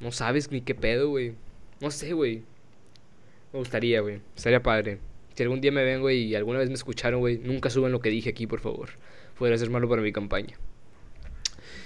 [0.00, 1.34] No sabes ni qué pedo, güey.
[1.80, 2.42] No sé, güey.
[3.52, 4.20] Me gustaría, güey.
[4.34, 4.98] Estaría padre.
[5.34, 8.00] Si algún día me ven, güey, y alguna vez me escucharon, güey, nunca suban lo
[8.00, 8.90] que dije aquí, por favor.
[9.38, 10.56] Podría ser malo para mi campaña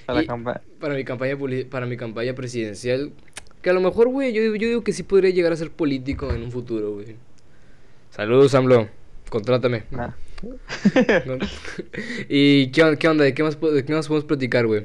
[0.06, 1.36] Para Y- para mi campaña
[1.70, 3.12] para mi campaña presidencial
[3.64, 5.70] que a lo mejor güey yo, digo- yo digo que sí podría llegar a ser
[5.72, 7.16] político en un futuro güey.
[8.10, 8.88] Saludos AMLO.
[9.28, 9.84] Contrátame.
[9.90, 10.10] Nah.
[12.28, 14.84] Y qué, qué onda de qué más de qué más podemos platicar güey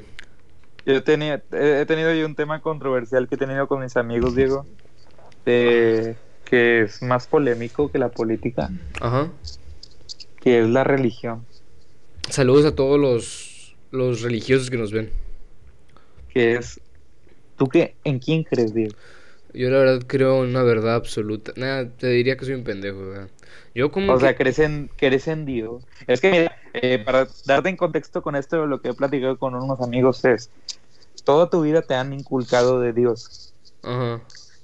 [0.86, 4.34] Yo tenía, he he tenido yo un tema controversial que he tenido con mis amigos,
[4.34, 4.64] Diego,
[5.44, 9.28] de que es más polémico que la política, ajá.
[10.40, 11.44] Que es la religión,
[12.30, 15.10] saludos a todos los los religiosos que nos ven.
[16.32, 16.80] Que es,
[17.60, 18.96] ¿tú qué, en quién crees, Diego?
[19.52, 23.00] yo la verdad creo en una verdad absoluta nada te diría que soy un pendejo
[23.08, 23.30] ¿verdad?
[23.74, 25.86] yo como O que- sea, crees en, crees en Dios.
[26.06, 29.54] Es que, mira, eh, para darte en contexto con esto, lo que he platicado con
[29.54, 30.50] unos amigos es,
[31.24, 33.54] toda tu vida te han inculcado de Dios.
[33.82, 34.20] ajá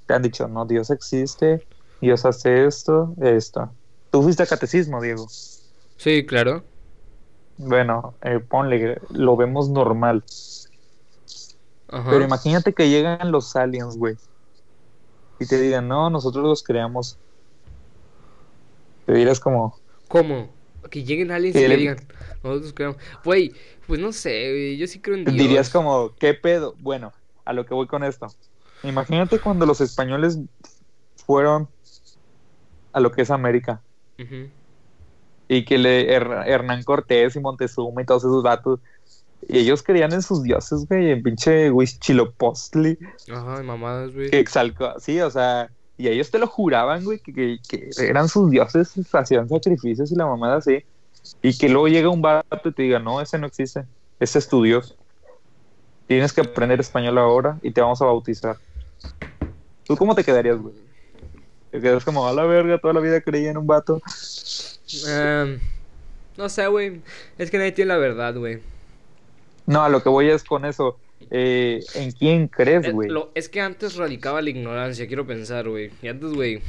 [0.06, 1.64] Te han dicho, no, Dios existe,
[2.00, 3.76] Dios hace esto, esto.
[4.10, 5.26] Tú fuiste a catecismo, Diego.
[5.98, 6.64] sí claro
[7.58, 10.24] Bueno, eh, ponle, lo vemos normal.
[11.88, 14.16] Ajá Pero imagínate que llegan los aliens, güey.
[15.38, 17.18] Y te digan, no, nosotros los creamos.
[19.06, 20.48] Te dirás como, ¿Cómo?
[20.90, 21.96] Que lleguen aliens y le- digan,
[22.42, 22.96] nosotros creamos.
[23.24, 23.52] Güey,
[23.86, 25.36] pues no sé, güey, yo sí creo en Dios.
[25.36, 26.74] dirías como, ¿qué pedo?
[26.78, 27.12] Bueno,
[27.44, 28.26] a lo que voy con esto.
[28.82, 30.38] Imagínate cuando los españoles
[31.26, 31.68] fueron
[32.92, 33.82] a lo que es América.
[35.48, 38.80] Y que le, Her- Hernán Cortés y Montezuma y todos esos datos.
[39.48, 42.98] Y ellos creían en sus dioses, güey, en pinche Huichilopostli.
[43.32, 44.30] Ajá, mamadas, güey.
[44.30, 48.28] que exalcó, sí, o sea, y ellos te lo juraban, güey, que, que, que eran
[48.28, 50.84] sus dioses, hacían sacrificios y la mamada así,
[51.42, 53.84] y que luego llega un vato y te diga, no, ese no existe,
[54.18, 54.96] ese es tu dios,
[56.06, 58.56] tienes que aprender español ahora y te vamos a bautizar.
[59.84, 60.74] ¿Tú cómo te quedarías, güey?
[61.70, 64.00] Te quedas como, a la verga, toda la vida creí en un vato.
[65.06, 65.60] Em,
[66.36, 67.00] no sé, güey.
[67.38, 68.60] Es que nadie tiene la verdad, güey.
[69.66, 70.98] No, a lo que voy es con eso,
[71.30, 73.08] eh, ¿en quién crees, Eh, güey?
[73.34, 75.90] es que antes radicaba la ignorancia, quiero pensar, güey.
[76.02, 76.60] Y antes, güey.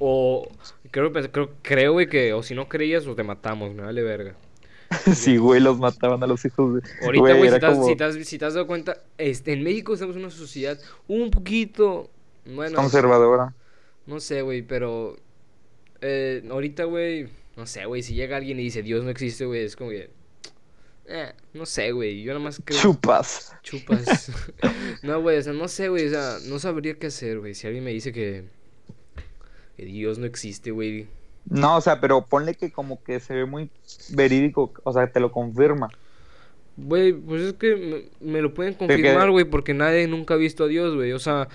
[0.00, 0.48] O
[0.90, 4.02] creo, pens- creo, creo, güey, que o si no creías o te matamos, me vale
[4.02, 4.34] verga.
[5.14, 6.80] Sí, güey, los mataban a los hijos de...
[7.04, 8.98] Ahorita, Güey, si, era te has- como si, te has, si te has dado cuenta,
[9.18, 12.10] este, en México estamos en una sociedad un poquito,
[12.46, 13.54] bueno, conservadora.
[14.06, 15.16] no sé, güey, pero
[16.00, 19.64] eh, ahorita, güey, no sé, güey, si llega alguien y dice Dios no existe, güey,
[19.64, 20.10] es como que,
[21.06, 22.80] eh, no sé, güey, yo nada más creo...
[22.80, 23.54] Chupas.
[23.62, 24.32] Chupas.
[25.02, 27.54] no, güey, o sea, no sé, güey, o sea, no sabría qué hacer, güey.
[27.54, 28.44] Si alguien me dice que,
[29.76, 31.06] que Dios no existe, güey.
[31.48, 33.70] No, o sea, pero ponle que como que se ve muy
[34.10, 35.90] verídico, o sea, te lo confirma.
[36.76, 37.76] Güey, pues es que
[38.20, 41.12] me, me lo pueden confirmar, güey, porque nadie nunca ha visto a Dios, güey.
[41.12, 41.48] O sea,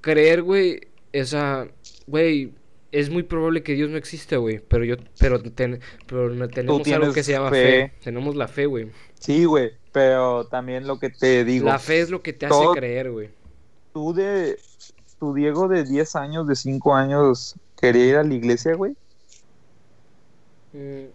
[0.00, 0.80] creer, güey,
[1.14, 1.68] o sea,
[2.06, 2.52] güey,
[2.92, 4.60] es muy probable que Dios no exista, güey.
[4.60, 7.56] Pero yo, pero, ten- pero no- tenemos algo que se llama fe.
[7.88, 7.92] fe.
[8.04, 8.90] Tenemos la fe, güey.
[9.18, 12.64] Sí, güey, pero también lo que te digo, La fe es lo que te hace
[12.74, 13.30] creer, güey.
[13.92, 14.58] tú de
[15.18, 18.92] tu Diego de 10 años, de 5 años, quería ir a la iglesia, güey?
[20.72, 21.06] Mm,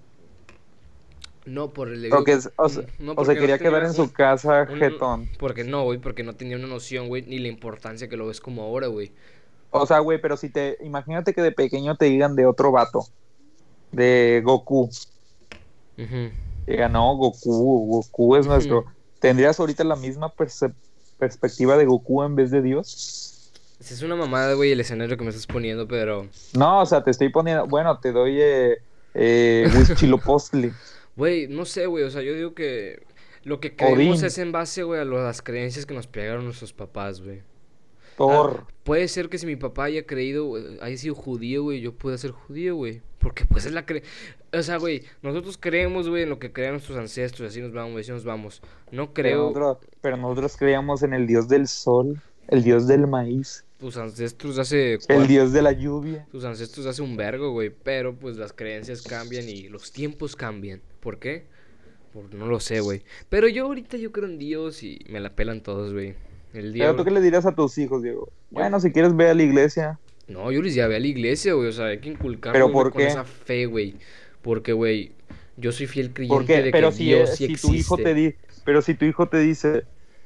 [1.46, 3.94] No, por el O, que, es- o, se- no, o porque se quería quedar en
[3.94, 5.30] su casa un- jetón.
[5.40, 8.42] Porque no, güey, porque no tenía una noción, güey, ni la importancia que lo ves
[8.42, 9.13] como ahora, güey.
[9.71, 10.77] O sea, güey, pero si te.
[10.82, 13.06] Imagínate que de pequeño te digan de otro vato.
[13.91, 14.89] De Goku.
[15.97, 16.32] Ujú.
[16.65, 18.86] Diga, no, Goku, Goku es nuestro.
[19.19, 20.34] ¿Tendrías ahorita la misma
[21.17, 23.51] perspectiva de Goku en vez de Dios?
[23.80, 26.27] Es una mamada, güey, el escenario que me estás poniendo, pero...
[26.53, 27.67] No, o sea, te estoy poniendo.
[27.67, 28.41] Bueno, te doy.
[28.41, 28.77] Eh,
[29.13, 30.73] eh, Huichilopochtli.
[31.15, 33.03] Güey, no sé, güey, o sea, yo digo que
[33.43, 34.25] lo que creemos Odín.
[34.25, 37.41] es en base, güey, a las creencias que nos pegaron nuestros papás, güey.
[38.17, 38.65] Thor.
[38.67, 41.93] Ah, puede ser que si mi papá haya creído, güey, haya sido judío, güey, yo
[41.93, 43.01] pueda ser judío, güey.
[43.19, 44.03] Porque pues es la cre...
[44.53, 48.01] O sea, güey, nosotros creemos, güey, en lo que crean nuestros ancestros, así nos vamos,
[48.01, 48.62] así nos vamos.
[48.91, 49.38] No pero, creo...
[49.49, 54.58] nosotros, pero nosotros creíamos en el dios del sol, el dios del maíz, Tus ancestros
[54.58, 54.97] hace...
[55.10, 56.25] el dios de la lluvia.
[56.32, 57.69] Tus ancestros hace un vergo, güey.
[57.69, 60.82] Pero pues las creencias cambian y los tiempos cambian.
[61.01, 61.45] ¿Por qué?
[62.13, 63.03] Por, no lo sé, güey.
[63.30, 66.15] Pero yo ahorita yo creo en Dios y me la pelan todos, güey.
[66.54, 68.30] El Pero tú qué le dirías a tus hijos, Diego.
[68.50, 70.00] Bueno, si quieres ve a la iglesia.
[70.28, 71.70] No, yo les llevé a la iglesia, güey.
[71.70, 73.08] O sea, hay que inculcar ¿Pero por con qué?
[73.08, 73.96] esa fe, güey.
[74.42, 75.12] Porque, güey,
[75.56, 77.68] yo soy fiel creyente de pero que si, Dios eh, sí si existe.
[77.68, 79.84] tu hijo te di, pero si tu hijo te dice,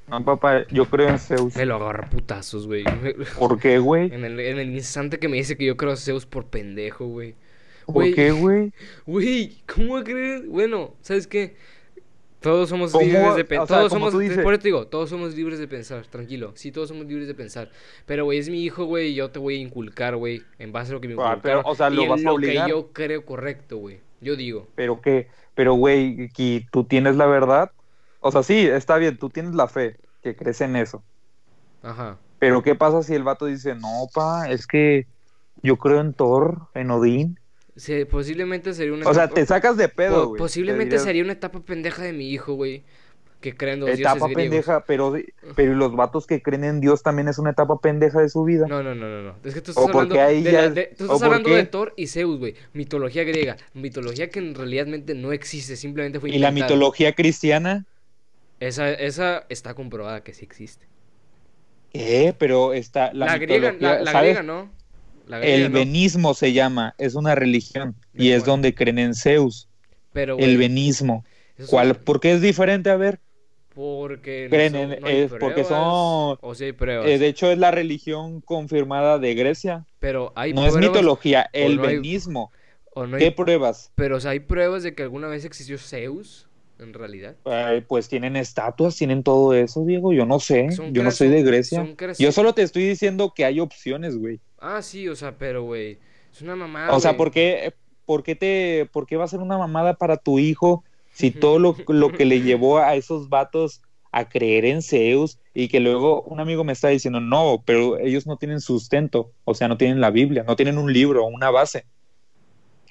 [0.08, 1.56] no papá, yo creo en Zeus.
[1.56, 2.84] Me lo agarra putazos, güey.
[3.40, 4.14] ¿Por qué, güey?
[4.14, 7.06] En el, en el instante que me dice que yo creo a Zeus por pendejo,
[7.06, 7.36] güey.
[7.86, 8.72] ¿Por qué, güey?
[9.06, 10.44] Güey, ¿cómo creer?
[10.48, 11.56] Bueno, ¿sabes qué?
[12.41, 13.67] Todos somos libres de pensar.
[13.67, 16.51] Sea, todos somos, dices- por eso te digo, todos somos libres de pensar, tranquilo.
[16.56, 17.69] Sí, todos somos libres de pensar.
[18.06, 20.91] Pero, güey, es mi hijo, güey, y yo te voy a inculcar, güey, en base
[20.91, 22.65] a lo que me Ah, pero, o sea, lo y en vas a lo obligar.
[22.65, 23.99] que yo creo correcto, güey.
[24.21, 24.67] Yo digo.
[24.75, 27.71] Pero qué, pero güey, que tú tienes la verdad.
[28.19, 31.04] O sea, sí, está bien, tú tienes la fe, que crees en eso.
[31.84, 32.17] Ajá.
[32.39, 35.06] Pero ¿qué pasa si el vato dice, no, pa, es que
[35.63, 37.39] yo creo en Thor, en Odín?
[37.82, 40.38] Sí, posiblemente sería una O sea, etapa- te sacas de po- pedo, güey.
[40.38, 42.84] Posiblemente Te dirías, sería una etapa pendeja de mi hijo, güey.
[43.39, 44.44] Que creen los dioses Etapa griegos.
[44.44, 45.15] pendeja, pero,
[45.56, 48.67] pero los vatos que creen en Dios también es una etapa pendeja de su vida.
[48.67, 49.36] No, no, no, no, no.
[49.44, 51.50] Es que tú ¿O estás por hablando de, ya la- de- tú o estás hablando
[51.50, 52.54] de Thor y Zeus, güey.
[52.74, 53.58] Mitología griega.
[53.74, 56.76] Mitología que en realidad no existe, simplemente fue ¿Y la inventada.
[56.76, 57.88] mitología cristiana?
[58.60, 60.86] Esa, esa está comprobada que sí existe.
[61.91, 62.36] ¿Qué?
[62.38, 64.70] Pero está la, La, griega, la, la griega no.
[65.30, 65.80] El no.
[65.80, 69.68] venismo se llama, es una religión y ¿De es donde creen en Zeus.
[70.14, 71.24] Pero, El venismo.
[71.68, 71.96] ¿Cuál?
[71.96, 72.90] ¿Por qué es diferente?
[72.90, 73.20] A ver,
[73.74, 75.78] Porque no creen son- en- no hay es porque son-
[76.42, 77.08] O hay pruebas.
[77.08, 79.86] eh, de hecho es la religión confirmada de Grecia.
[80.00, 82.52] pero hay No es mitología, el no venismo.
[82.94, 83.92] O no hay- ¿Qué pruebas?
[83.96, 86.48] Pero o sea, hay pruebas de que alguna vez existió Zeus,
[86.80, 87.36] en realidad.
[87.46, 90.12] Eh, pues tienen estatuas, tienen todo eso, Diego.
[90.12, 91.88] Yo no sé, yo no soy de Grecia.
[92.18, 94.40] Yo solo te estoy diciendo que hay opciones, güey.
[94.62, 95.97] Ah, sí, o sea, pero, güey.
[96.32, 96.95] Es una mamada.
[96.95, 97.17] O sea.
[97.17, 97.74] ¿por qué,
[98.06, 101.60] por, qué te, ¿por qué va a ser una mamada para tu hijo si todo
[101.60, 106.21] lo, lo que le llevó a esos vatos a creer en Zeus y que luego
[106.24, 110.02] un amigo me está diciendo, no, pero ellos no tienen sustento, o sea, no tienen
[110.02, 111.86] la Biblia, no tienen un libro, una base.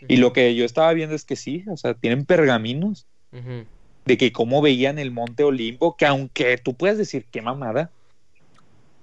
[0.08, 3.06] Y lo que yo estaba viendo es que sí, o sea, tienen pergaminos
[4.06, 7.90] de que cómo veían el monte Olimpo, que aunque tú puedas decir qué mamada,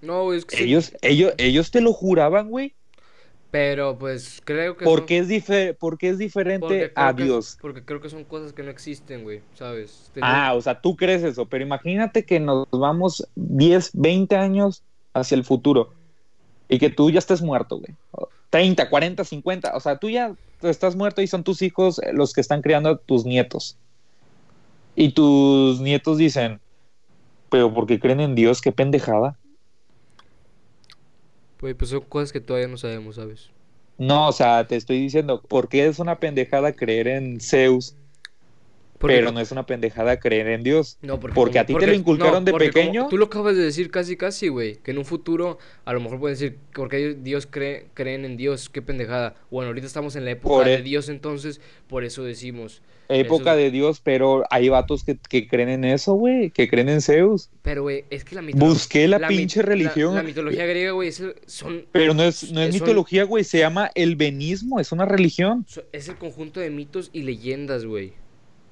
[0.02, 2.74] No, güey, es que sí, ellos, ellos, ellos te lo juraban, güey,
[3.52, 7.58] Pero pues creo que ¿por son- es, dife- por qué es diferente porque a Dios?
[7.62, 10.12] porque creo que son cosas que no existen, güey, ¿sabes?
[10.22, 14.84] Ah, o sea, tú crees eso, pero imagínate que nos vamos 10, 20 años
[15.14, 15.94] hacia el futuro
[16.70, 17.96] y que tú ya estés muerto, güey.
[18.50, 22.34] 30, 40, 50, o sea, tú ya estás muerto y son tus hijos eh, los
[22.34, 23.78] que están criando a tus nietos.
[24.96, 26.60] Y tus nietos dicen,
[27.50, 29.38] pero porque creen en Dios, qué pendejada.
[31.62, 33.52] Güey, pues son cosas que todavía no sabemos, ¿sabes?
[33.98, 37.96] No, o sea, te estoy diciendo, porque es una pendejada creer en Zeus,
[38.98, 40.98] Porque- pero no es una pendejada creer en Dios.
[41.02, 43.08] No, porque, porque a ti te lo inculcaron de como pequeño.
[43.10, 44.78] tú lo acabas de decir casi, casi, güey.
[44.78, 48.70] Que en un futuro, a lo mejor pueden decir, porque Dios cree, creen en Dios,
[48.70, 49.36] qué pendejada.
[49.52, 52.82] Bueno, ahorita estamos en la época de e- Dios, entonces, por eso decimos.
[53.10, 56.90] época Eso- de Dios, pero hay vatos que, que creen en eso, güey, que creen
[56.90, 57.50] en Zeus.
[57.62, 58.68] Pero, güey, es que la mitología.
[58.70, 62.82] Busqué la, pinche religión, La, mitología griega, güey, son, pero no es, no es son-
[62.82, 65.66] mitología, güey, se llama el venismo, es una religión.
[65.94, 68.12] es el conjunto de mitos y leyendas, güey.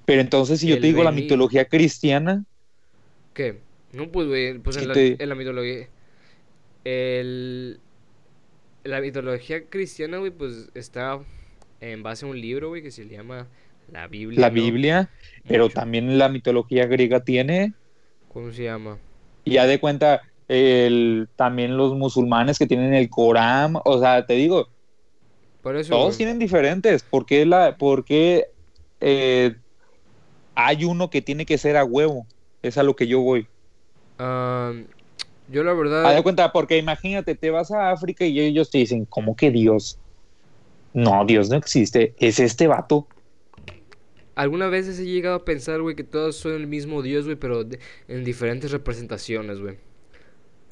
[0.06, 2.46] Pero entonces si yo te digo la mitología cristiana,
[3.34, 3.60] ¿Qué?
[3.94, 5.88] No, pues, güey, pues ¿Qué en la, te- en la mitología.
[6.84, 7.80] El,
[8.84, 11.20] la mitología cristiana, güey, pues está
[11.82, 13.48] en base a un libro, güey, que se llama
[13.91, 14.39] La Biblia.
[14.41, 14.54] la ¿no?
[14.54, 15.10] Biblia,
[15.48, 17.74] pero también la mitología griega tiene,
[18.32, 18.98] ¿Cómo se llama?
[19.44, 24.34] y ya de cuenta, el, también los musulmanes que tienen el Corán, o sea, te
[24.34, 24.68] digo,
[25.62, 25.89] Por eso.
[25.89, 26.18] todos güey.
[26.18, 27.04] tienen diferentes.
[27.04, 28.46] ¿Por qué, la, por qué,
[29.02, 29.56] eh,
[30.56, 32.26] hay uno que tiene que ser a huevo?
[32.63, 33.48] Es a lo que yo voy.
[34.18, 36.24] Yo la Haz de verdad.
[36.24, 40.00] cuenta, porque imagínate, te vas a África y ellos te dicen, ¿cómo que Dios?
[40.94, 43.08] No, Dios no existe, es este vato.
[44.36, 47.63] Algunas veces he llegado a pensar, güey, que todos son el mismo Dios, güey, pero
[47.63, 49.78] de- en diferentes representaciones, güey.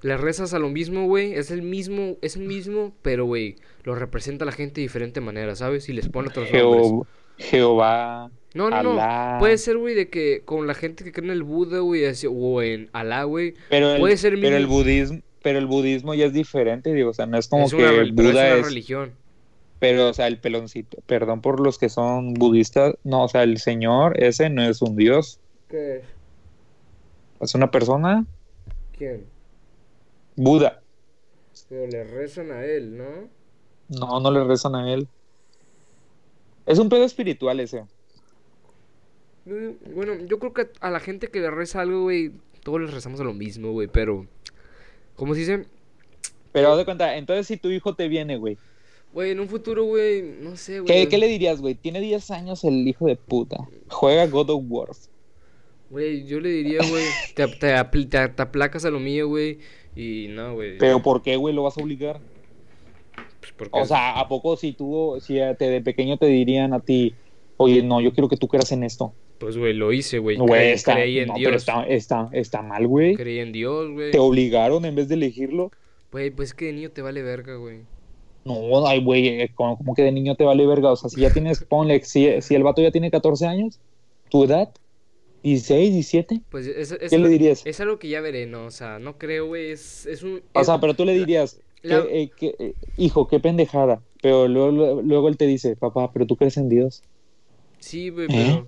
[0.02, 3.96] Le rezas a lo mismo, güey, es el mismo, es el mismo, pero, güey, lo
[3.96, 5.88] representa a la gente de diferente manera, ¿sabes?
[5.88, 6.94] Y les pone otros nombres.
[7.38, 9.40] Jehov- Jehová, No, no.
[9.40, 12.62] Puede ser, güey, de que con la gente que cree en el Buda, güey, o
[12.62, 13.56] en Alá, güey.
[13.70, 17.14] pero el, Puede ser pero el budismo, pero el budismo ya es diferente, digo, o
[17.14, 19.12] sea, no es como Es que una, el es Buda una es, religión.
[19.80, 23.58] pero, o sea, el peloncito, perdón por los que son budistas, no, o sea, el
[23.58, 26.04] señor ese no es un dios, ¿Qué es?
[27.42, 28.26] es una persona,
[28.98, 29.26] ¿Quién?
[30.36, 30.82] Buda.
[31.70, 33.28] Pero le rezan a él, ¿no?
[33.90, 35.08] No, no le rezan a él.
[36.66, 37.84] Es un pedo espiritual ese.
[39.46, 42.32] Mm, Bueno, yo creo que a la gente que le reza algo, güey,
[42.64, 44.26] todos les rezamos a lo mismo, güey, pero...
[45.16, 45.66] ¿Cómo se dice?
[46.52, 48.58] Pero haz de cuenta, entonces si tu hijo te viene, güey,
[49.14, 50.88] Güey, en un futuro, güey, no sé, güey.
[51.04, 51.76] ¿qué, qué le dirías, güey?
[51.76, 53.58] Tiene 10 años el hijo de puta.
[53.88, 54.90] Juega God of War.
[55.92, 57.04] Güey, yo le diría, güey,
[57.36, 59.60] te, te, te- te aplacas a lo mío, güey,
[59.96, 60.80] y no, güey.
[60.80, 62.20] Pero ¿por qué, güey, lo vas a obligar?
[63.58, 67.14] Pues, O sea, ¿a poco si tú, si te de pequeño te dirían a ti,
[67.58, 69.14] oye, no, yo quiero que tú creas en esto?
[69.40, 70.38] Pues, güey, lo hice, güey.
[70.38, 71.48] Güey, Creí, está, creí en no, Dios.
[71.48, 73.16] pero está, está, está mal, güey.
[73.16, 74.12] Creí en Dios, güey.
[74.12, 75.72] Te obligaron en vez de elegirlo.
[76.12, 77.80] Güey, pues es que de niño te vale verga, güey.
[78.46, 80.92] No, ay, güey, eh, como, que de niño te vale verga.
[80.92, 83.80] O sea, si ya tienes, ponle, si, si el vato ya tiene 14 años,
[84.30, 84.70] tu edad,
[85.44, 87.66] 16, 17, Pues es, es, ¿qué le dirías?
[87.66, 88.66] es algo que ya veré, ¿no?
[88.66, 90.42] O sea, no creo, güey, es, es un...
[90.54, 94.02] O sea, pero tú le dirías, la- que, eh, que, eh, hijo, qué pendejada.
[94.22, 97.04] Pero luego, él te dice, papá, pero tú crees en Dios.
[97.80, 98.30] Sí, güey, ¿Eh?
[98.32, 98.68] pero...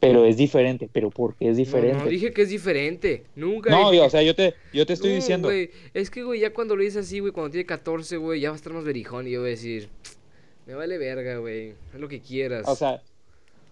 [0.00, 0.88] Pero es diferente.
[0.92, 2.04] ¿Pero por qué es diferente?
[2.04, 3.24] no, dije que es diferente.
[3.34, 5.48] Nunca No, dije o sea, yo te, yo te estoy No, diciendo.
[5.48, 8.50] güey, es que, güey, ya cuando lo dices así, güey, cuando tiene 14, güey, ya
[8.50, 9.88] va a estar más berijón y yo voy a decir,
[10.66, 12.68] me vale verga, güey, haz lo que quieras.
[12.68, 13.02] O sea,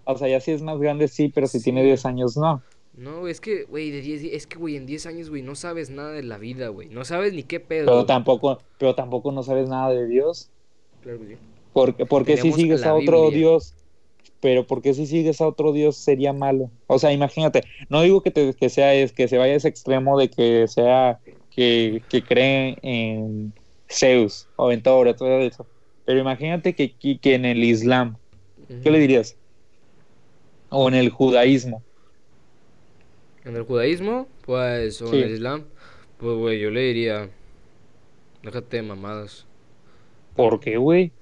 [0.05, 1.65] o sea, ya si es más grande, sí, pero si Sí.
[1.65, 2.61] tiene 10 años, no.
[2.97, 5.55] No, güey, es que, güey, de 10, es que, güey, en 10 años, güey, no
[5.55, 6.89] sabes nada de la vida, güey.
[6.89, 7.87] No sabes ni qué pedo.
[7.87, 10.49] Pero tampoco, pero tampoco no sabes nada de Dios.
[11.03, 11.35] Claro que sí.
[11.75, 13.39] Porque, porque si sigues a otro Biblia.
[13.39, 13.75] Dios,
[14.41, 16.71] pero porque si sigues a otro Dios sería malo.
[16.87, 19.69] O sea, imagínate, no digo que, te- que sea es que se vaya a ese
[19.69, 21.19] extremo de que sea
[21.51, 23.53] que, que cree en
[23.91, 25.67] Zeus o en Thor, todo eso.
[26.07, 28.17] Pero imagínate que, que, que en el Islam,
[28.83, 29.37] ¿qué le dirías?
[30.71, 31.83] O en el judaísmo.
[33.47, 35.19] En el judaísmo, pues, o Sí.
[35.19, 35.65] en el islam,
[36.19, 37.31] pues, güey, yo le diría,
[38.43, 39.47] déjate de mamadas.
[40.35, 41.13] ¿Por qué, güey?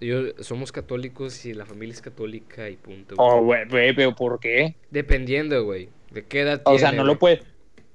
[0.00, 3.16] Yo, somos católicos y la familia es católica y punto.
[3.16, 3.28] güey.
[3.28, 4.74] Oh, güey, güey, pero ¿por qué?
[4.90, 7.06] Dependiendo, güey, de qué edad O sea, no güey.
[7.14, 7.42] lo puede.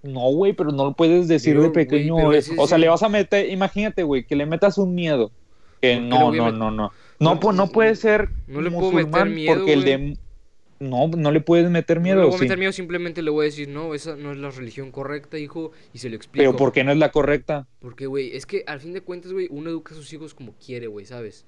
[0.04, 2.15] No, güey, pero no lo puedes decir de pequeño.
[2.15, 2.32] o
[2.67, 2.82] sea, sí.
[2.82, 5.32] le vas a meter, imagínate, güey, que le metas un miedo.
[5.82, 6.71] Que ¿Por qué le no, no, no, no.
[6.71, 10.17] No, No, pues no puede ser no le puedo meter miedo, porque el de
[10.82, 12.44] no, no le puedes meter No miedo, le voy a sí.
[12.44, 15.72] meter miedo, simplemente le voy a decir, no, esa no es la religión correcta, hijo,
[15.94, 16.41] y se lo explico.
[16.41, 17.67] Pero ¿por qué no es la correcta?
[17.80, 20.54] Porque, güey, es que al fin de cuentas, güey, uno educa a sus hijos como
[20.54, 21.46] quiere, güey, ¿sabes?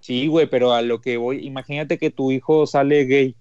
[0.00, 3.36] Sí, güey, pero a lo que voy, imagínate que tu hijo sale gay.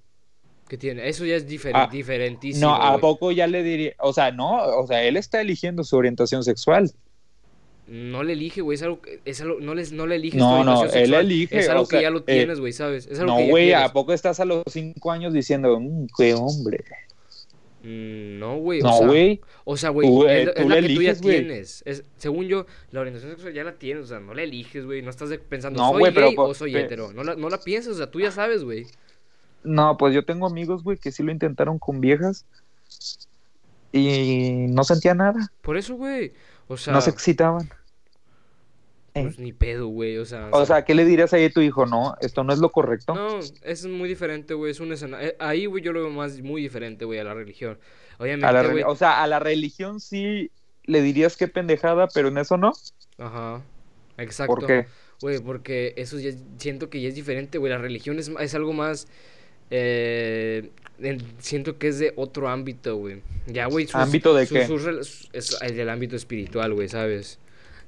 [0.68, 1.10] ¿Qué tiene?
[1.10, 2.68] Eso ya es diferen- Ah, diferentísimo.
[2.70, 3.94] No, ¿a poco ya le diría?
[4.00, 6.92] O sea, no, o sea, él está eligiendo su orientación sexual.
[7.88, 10.64] No le elige, güey, es algo que, es algo, no, les, no le eliges No,
[10.64, 13.08] no, él sexual, elige, Es algo o sea, que ya lo eh, tienes, güey, ¿sabes?
[13.08, 13.74] Es algo No, que güey.
[13.74, 16.84] ¿a poco estás a los cinco años diciendo, "Mm, qué hombre?
[17.84, 19.42] Mm, No, güey, o No, sea, güey.
[19.66, 21.40] o sea, güey, es, eh, es la que tú ya eliges, güey.
[21.40, 21.84] tienes.
[21.86, 25.02] Es, según yo, la orientación sexual ya la tienes, o sea, no la eliges, güey,
[25.02, 27.60] no estás pensando, No, soy pero gay po- o soy hetero, no la, no la
[27.60, 28.86] piensas, o sea, tú ya sabes, güey.
[29.64, 32.46] No, pues yo tengo amigos, güey, que sí lo intentaron con viejas
[33.92, 36.34] y no sentía nada, Por eso, güey,
[36.68, 37.70] o sea, no se excitaban.
[39.14, 39.24] ¿Eh?
[39.24, 41.86] pues ni pedo, güey, o sea, O sea, ¿qué le dirías ahí a tu hijo?
[41.86, 43.14] No, esto no es lo correcto.
[43.14, 44.72] No, es muy diferente, güey.
[44.72, 45.34] Es un escenario.
[45.40, 47.78] Ahí, güey, yo lo veo más muy diferente, güey, a la religión.
[48.18, 48.84] a la Obviamente, reli- güey.
[48.88, 50.50] o sea, a la religión sí
[50.86, 52.72] le dirías qué pendejada, pero en eso no.
[53.18, 53.62] Ajá.
[54.18, 54.56] Exacto.
[54.56, 54.88] ¿Por qué?
[55.20, 57.72] Güey, porque eso ya siento que ya es diferente, güey.
[57.74, 59.08] La religión es, es algo más.
[59.72, 60.72] eh,
[61.04, 63.22] en- siento que es de otro ámbito, güey.
[63.48, 63.86] Ya, güey.
[63.86, 64.68] sus- ¿Ámbito de sus- qué?
[64.68, 67.40] sus es el del ámbito espiritual, güey, ¿sabes?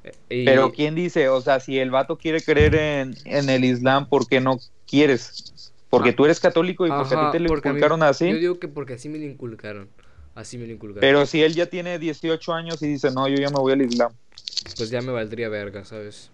[0.04, 1.30] Eh, y- Pero ¿quién dice?
[1.30, 5.72] O sea, si el vato quiere creer en, en el Islam, ¿por qué no quieres?
[5.90, 6.16] Porque Ah.
[6.16, 8.30] tú eres católico y porque a ti te lo mí- inculcaron así.
[8.30, 9.90] Yo digo que porque así me lo inculcaron.
[10.36, 11.02] Así me lo inculcaron.
[11.02, 13.82] Pero si él ya tiene 18 años y dice, no, yo ya me voy al
[13.84, 14.12] Islam.
[14.78, 16.32] Pues ya me valdría verga, ¿sabes?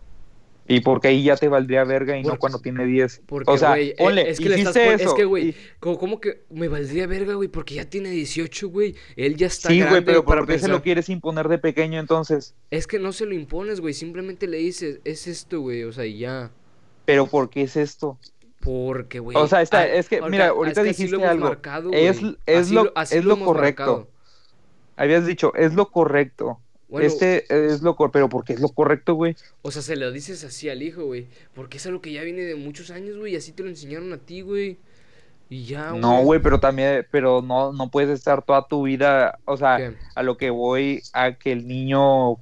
[0.72, 3.24] Y porque ahí ya te valdría verga y no cuando tiene 10.
[3.26, 5.10] Porque, o sea, ponle, es que le estás eso.
[5.10, 7.50] Es que, güey, y- ¿cómo, que me valdría verga, güey?
[7.50, 8.96] Porque ya tiene 18, güey.
[9.16, 12.00] Él ya está Sí, güey, pero para ¿por qué se lo quieres imponer de pequeño
[12.00, 12.54] entonces?
[12.70, 13.94] Es que no se lo impones, güey.
[13.96, 15.84] Simplemente le dices, es esto, güey.
[15.84, 16.52] O sea, y ya.
[17.06, 18.20] Pero ¿por qué es esto?
[18.60, 19.36] Porque, güey.
[19.38, 21.46] O sea, está- ah, es que, ahorita- mira, es ahorita que así dijiste algo.
[21.48, 23.84] marcado, Es- es Así lo- así es lo correcto.
[23.84, 24.10] marcado.
[24.98, 26.60] Habías dicho, es lo correcto.
[26.90, 29.36] Bueno, este es lo correcto, pero ¿por qué es lo correcto, güey?
[29.62, 31.28] o sea, se lo dices así al hijo, güey.
[31.54, 33.34] Porque es algo que ya viene de muchos años, güey.
[33.34, 34.78] Y así te lo enseñaron a ti, güey.
[35.52, 39.58] Y ya, No, güey, pero también, pero no, no puedes estar toda tu vida, o
[39.58, 39.94] sea, ¿Qué?
[40.16, 42.38] a lo que voy, a que el niño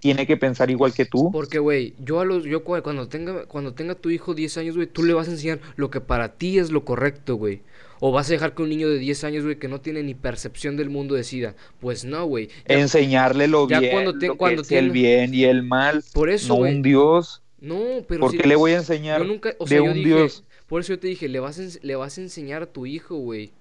[0.00, 1.30] tiene que pensar igual que tú.
[1.32, 4.76] Porque, güey, yo a los, yo cu- cuando tenga, cuando tenga tu hijo 10 años,
[4.76, 7.62] güey, tú le vas a enseñar lo que para ti es lo correcto, güey.
[8.06, 10.12] O vas a dejar que un niño de 10 años, güey, que no tiene ni
[10.12, 11.54] percepción del mundo decida.
[11.80, 12.50] Pues no, güey.
[12.66, 16.04] Enseñarle lo ya bien, cuando te- lo que cuando es el bien y el mal,
[16.12, 17.42] por eso, no un Dios.
[17.62, 19.94] No, pero ¿Por qué le voy a enseñar yo nunca, o de sea, yo un
[19.94, 22.62] dije, Dios por eso yo te dije, le vas a, ens- le vas a enseñar
[22.62, 23.52] a tu hijo, güey.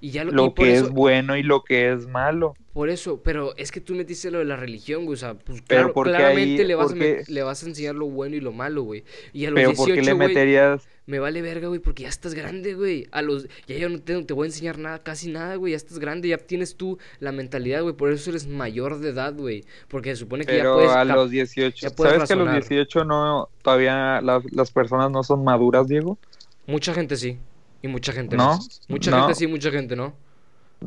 [0.00, 2.56] Y ya lo, y lo por que eso, es bueno y lo que es malo?
[2.72, 5.14] Por eso, pero es que tú metiste lo de la religión, güey.
[5.14, 7.66] O sea, pues claro, ¿por qué claramente ahí- le, vas por a le vas a
[7.66, 9.04] enseñar lo bueno y lo malo, güey.
[9.32, 10.88] Y a los Pero ¿por qué 18, le meterías?
[11.06, 13.08] Me vale verga, güey, porque ya estás grande, güey.
[13.10, 15.72] A los ya yo no te, voy a enseñar nada, casi nada, güey.
[15.72, 17.94] Ya estás grande, ya tienes tú la mentalidad, güey.
[17.94, 19.64] Por eso eres mayor de edad, güey.
[19.88, 22.36] Porque se supone que ya Pero puedes a los 18, ya puedes ¿sabes que a
[22.36, 22.68] los razonar.
[22.68, 26.18] 18 no, todavía las, las personas no son maduras, Diego?
[26.66, 27.38] mucha gente sí
[27.82, 28.54] y mucha gente no.
[28.54, 29.18] No, Mucha no.
[29.22, 30.14] gente sí, mucha gente no.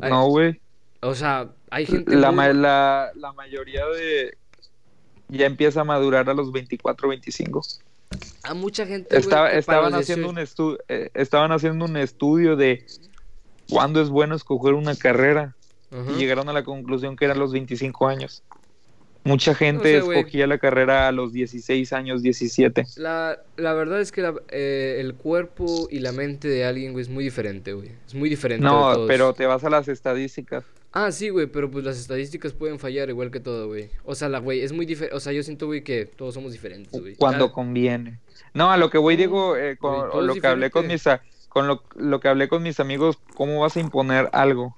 [0.00, 0.58] Ay, No, güey.
[1.00, 4.36] O sea, hay gente La, muy- la, la mayoría de...
[5.28, 7.60] Ya empieza a madurar a los 24, 25.
[8.42, 12.84] A mucha gente Estaba- estaban, haciendo un 18 estu- eh, estaban haciendo un estudio de
[13.68, 15.54] cuándo es bueno escoger una carrera
[15.90, 18.42] y llegaron a la conclusión que eran los 25 años.
[19.24, 22.84] Mucha gente sé, escogía la carrera a los 16 años, 17.
[22.96, 27.02] La, la verdad es que la- eh, el cuerpo y la mente de alguien, güey,
[27.02, 27.90] es muy diferente, güey.
[28.06, 29.08] Es muy diferente de No, todos.
[29.08, 30.64] pero te vas a las estadísticas.
[30.98, 33.90] Ah, sí, güey, pero pues las estadísticas pueden fallar igual que todo, güey.
[34.06, 35.14] O sea, la, güey, es muy diferente.
[35.14, 37.16] O sea, yo siento, güey, que todos somos diferentes, güey.
[37.16, 38.18] cuando conviene.
[38.54, 41.04] No, a lo que voy, No, Diego, eh, con güey, lo que hablé con mis
[41.50, 44.74] con lo, lo que hablé con mis amigos, ¿cómo vas a imponer algo?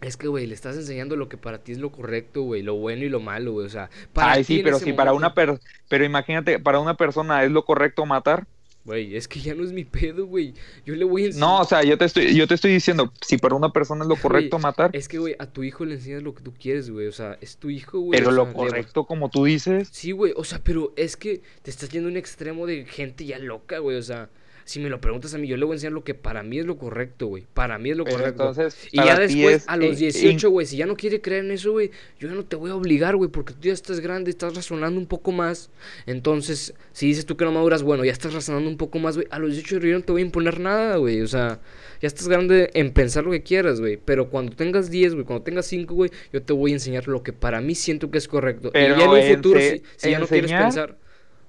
[0.00, 2.62] Es que, güey, le estás enseñando lo que para ti es lo correcto, güey.
[2.62, 3.66] Lo bueno y lo malo, güey.
[3.66, 6.94] O sea, para Ay, ti sí, pero si para una per pero imagínate, para una
[6.94, 8.44] persona es lo correcto matar.
[8.90, 10.52] Güey, es que ya no es mi pedo, güey.
[10.84, 11.48] Yo le voy a enseñar...
[11.48, 14.08] No, o sea, yo te estoy yo te estoy diciendo, si para una persona es
[14.08, 16.90] lo correcto matar, Es que, güey, a tu hijo le enseñas lo que tú quieres,
[16.90, 17.06] güey.
[17.06, 18.18] O sea, es tu hijo, güey.
[18.18, 21.42] pero o lo le- correcto como tú dices, Sí, güey, o sea, pero es que
[21.62, 24.28] te estás yendo a un extremo de gente ya loca, güey, o sea,
[24.70, 26.60] si me lo preguntas a mí, yo le voy a enseñar lo que para mí
[26.60, 28.42] es lo correcto, güey, para mí es lo pero correcto.
[28.44, 31.20] entonces y ya después, es, a los eh, 18, in- güey, si ya no quiere
[31.20, 31.90] creer en eso, güey,
[32.20, 35.00] yo ya no te voy a obligar, güey, porque tú ya estás grande, estás razonando
[35.00, 35.70] un poco más.
[36.06, 39.26] Entonces, si dices tú que no maduras, bueno, ya estás razonando un poco más, güey,
[39.30, 41.58] a los 18 yo no te voy a imponer nada, güey, o sea,
[42.00, 45.42] ya estás grande en pensar lo que quieras, güey, pero cuando tengas 10, güey, cuando
[45.42, 48.28] tengas 5, güey, yo te voy a enseñar lo que para mí siento que es
[48.28, 48.70] correcto.
[48.72, 50.96] Pero y ya en un futuro, si, si ya no quieres pensar,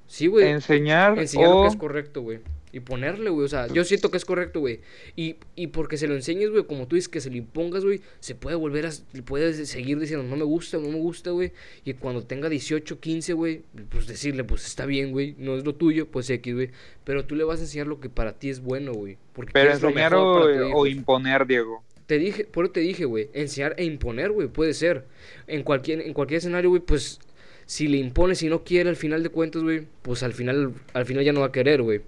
[0.08, 2.40] sí, güey, enseñar enseñar lo que es correcto, güey.
[2.74, 3.46] Y ponerle, güey.
[3.46, 4.80] O sea, yo siento que es correcto, güey.
[5.16, 8.02] Y, y porque se lo enseñes, güey, como tú dices, que se lo impongas, güey,
[8.20, 8.92] se puede volver a...
[9.26, 11.52] Puedes seguir diciendo, no me gusta, no me gusta, güey.
[11.84, 15.36] Y cuando tenga 18, 15, güey, pues decirle, pues está bien, güey.
[15.38, 16.70] No es lo tuyo, pues X, güey.
[17.04, 19.18] Pero tú le vas a enseñar lo que para ti es bueno, güey.
[19.34, 21.84] Porque pero enseñar o, o imponer, Diego.
[22.06, 25.06] Te dije, por eso te dije, güey, enseñar e imponer, güey, puede ser.
[25.48, 27.20] En cualquier, en cualquier escenario, güey, pues
[27.66, 31.06] si le impones, si no quiere, al final de cuentas, güey, pues al final, al
[31.06, 32.02] final ya no va a querer, güey.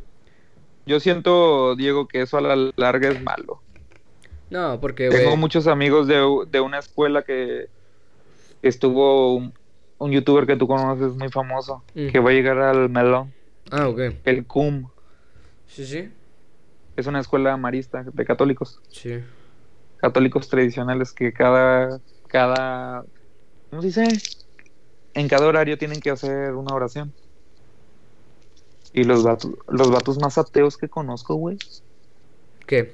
[0.86, 3.61] Yo siento, Diego, que eso a la larga es malo.
[4.49, 5.09] No, porque.
[5.09, 7.67] Tengo muchos amigos de, de una escuela que
[8.61, 9.53] estuvo un,
[9.97, 12.09] un youtuber que tú conoces muy famoso, Mm.
[12.09, 13.34] que va a llegar al melón,
[13.71, 13.99] Ah, ok.
[14.25, 14.89] el CUM.
[15.67, 16.09] Sí, sí.
[16.95, 19.19] Es una escuela marista de católicos, Sí.
[19.97, 23.03] católicos tradicionales que cada, cada,
[23.69, 24.07] ¿cómo se dice?
[25.15, 27.13] En cada horario tienen que hacer una oración.
[28.93, 31.57] Y los vatos, los vatos más ateos que conozco, güey,
[32.67, 32.93] ¿Qué?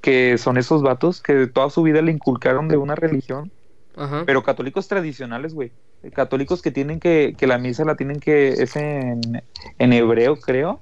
[0.00, 3.50] que son esos vatos que toda su vida le inculcaron de una religión
[3.98, 4.22] Ajá.
[4.24, 5.72] Pero católicos tradicionales, güey.
[6.14, 9.42] Católicos que tienen que, que la misa la tienen que, es en,
[9.78, 10.80] en hebreo, creo.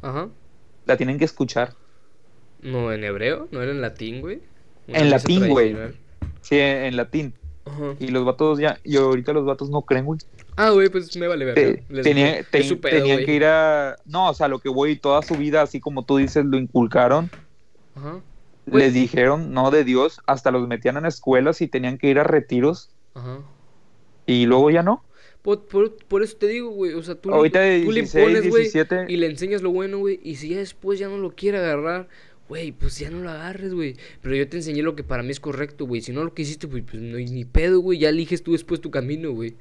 [0.00, 0.28] Ajá.
[0.86, 1.74] La tienen que escuchar.
[2.62, 4.40] No, en hebreo, no era en latín, güey.
[4.88, 5.76] Una En latín, güey.
[6.40, 7.34] Sí, en, en latín.
[7.66, 7.94] Ajá.
[7.98, 10.18] Y los vatos ya, y ahorita los vatos no creen, güey.
[10.56, 11.54] Ah, güey, pues me vale ver.
[11.54, 13.26] Te- tenía- te- es su pedo, tenían güey.
[13.26, 13.96] que ir a...
[14.04, 17.30] No, o sea, lo que voy, toda su vida, así como tú dices, lo inculcaron.
[17.94, 18.20] Ajá.
[18.66, 18.84] Güey.
[18.84, 22.24] les dijeron no de Dios, hasta los metían en escuelas y tenían que ir a
[22.24, 23.40] retiros Ajá.
[24.26, 25.04] y luego ya no.
[25.42, 26.94] Por, por, por eso te digo, güey.
[26.94, 29.04] O sea, tú, le- Ahorita de tú le 16, impones, güey, 17.
[29.12, 30.18] y le enseñas lo bueno, güey.
[30.22, 32.08] Y si ya después ya no lo quiere agarrar,
[32.48, 33.96] güey, pues ya no lo agarres, güey.
[34.22, 36.00] Pero yo te enseñé lo que para mí es correcto, güey.
[36.00, 37.98] Si no lo que hiciste, güey, pues no hay ni pedo, güey.
[37.98, 39.56] Ya eliges tú después tu camino, güey.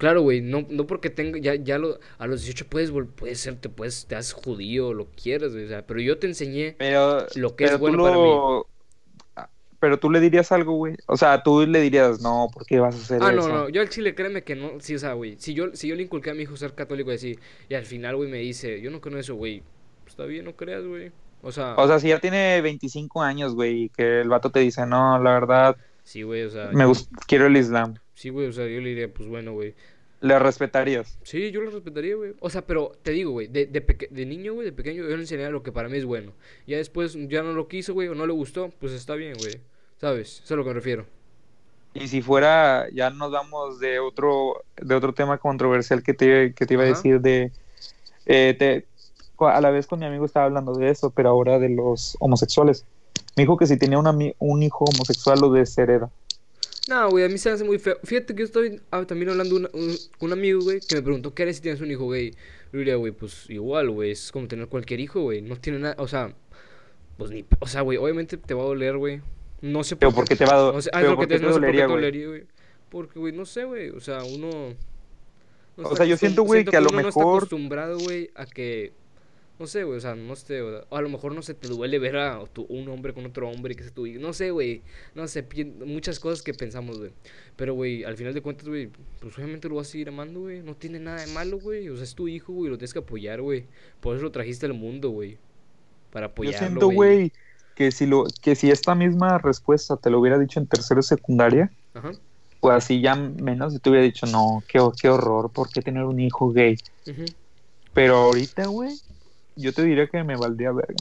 [0.00, 3.56] Claro, güey, no, no porque tenga, ya, ya lo, a los 18 puedes, puedes ser,
[3.56, 7.26] te puedes, te haces judío, lo quieras, güey, o sea, pero yo te enseñé Pero,
[7.36, 8.30] lo que es pero bueno para mí.
[9.36, 9.48] ah,
[9.78, 10.96] Pero tú le dirías algo, güey.
[11.06, 13.48] O sea, tú le dirías, no, ¿por qué vas a hacer Ah, no, eso?
[13.50, 15.94] no, yo al chile créeme que no, sí, o sea, güey, si yo, si yo
[15.96, 17.38] le inculqué a mi hijo ser católico y así,
[17.68, 19.62] y al final, güey, me dice, yo no creo en eso, güey,
[20.02, 23.54] pues, está bien, no creas, güey, o sea, O sea, si ya tiene 25 años,
[23.54, 26.84] güey, y que el vato te dice, no, la verdad, sí, güey, o sea, me
[26.84, 26.92] yo-
[27.26, 27.94] quiero el Islam.
[28.14, 29.74] sí, güey, o sea, yo le diría, pues bueno, güey,
[30.20, 31.18] ¿Le respetarías?
[31.22, 34.26] sí, yo lo respetaría, güey, o sea, pero te digo, güey, de, de, peque- de
[34.26, 36.32] niño, güey, de pequeño, yo le enseñé lo que para mí es bueno,
[36.66, 39.60] ya después ya no lo quiso, güey, o no le gustó, pues está bien, güey,
[39.98, 40.34] ¿sabes?
[40.36, 41.06] Eso es a lo que me refiero.
[41.94, 46.66] Y si fuera, ya nos vamos de otro, de otro tema controversial que te, que
[46.66, 47.50] te iba a decir de,
[48.26, 48.86] eh, te-
[49.38, 52.84] a la vez con mi amigo estaba hablando de eso, pero ahora de los homosexuales.
[53.36, 56.10] Me dijo que si tenía un, un hijo homosexual lo deshereda.
[56.90, 57.96] No, güey, a mí se me hace muy feo.
[58.04, 61.02] Fíjate que yo estoy ah, también hablando una- un- con un amigo, güey, que me
[61.02, 62.32] preguntó qué harías si tienes un hijo gay.
[62.72, 65.40] Yo diría, güey, pues igual, güey, es como tener cualquier hijo, güey.
[65.40, 66.34] No tiene nada, o sea,
[67.16, 69.20] pues ni, o sea, güey, obviamente te va a doler, güey.
[69.62, 71.34] No sé Pero ¿por qué te va a do- No sé, ah, que por te,
[71.34, 72.00] qué te no sé por qué dolería, te güey?
[72.02, 72.44] dolería, güey.
[72.90, 74.74] Porque, güey, no sé, güey, o sea, uno...
[75.76, 78.30] no O sea, yo siento, güey, que a lo uno no está mejor- acostumbrado, güey,
[78.34, 78.92] a que...
[79.60, 81.98] No sé, güey, o sea, no sé, o a lo mejor no se te duele
[81.98, 84.06] ver a tu- un hombre con otro hombre que es tu.
[84.06, 84.80] No sé, güey,
[85.14, 85.46] no sé,
[85.84, 87.10] muchas cosas que pensamos, güey.
[87.56, 88.88] Pero, güey, al final de cuentas, güey,
[89.20, 90.62] pues obviamente lo vas a seguir amando, güey.
[90.62, 91.90] No tiene nada de malo, güey.
[91.90, 93.66] O sea, es tu hijo, güey, lo tienes que apoyar, güey.
[94.00, 95.36] Por eso lo trajiste al mundo, güey.
[96.10, 97.30] Para Yo apoyarlo, siento, güey,
[97.74, 101.70] que si lo, que si esta misma respuesta te lo hubiera dicho en tercero secundaria,
[101.92, 102.12] Ajá.
[102.60, 106.04] pues así ya menos, yo te hubiera dicho, no, qué, qué horror, ¿por qué tener
[106.04, 106.76] un hijo gay?
[107.06, 107.26] ujú.
[107.92, 108.94] Pero ahorita, güey,
[109.60, 110.94] yo te diría que me valdría verga.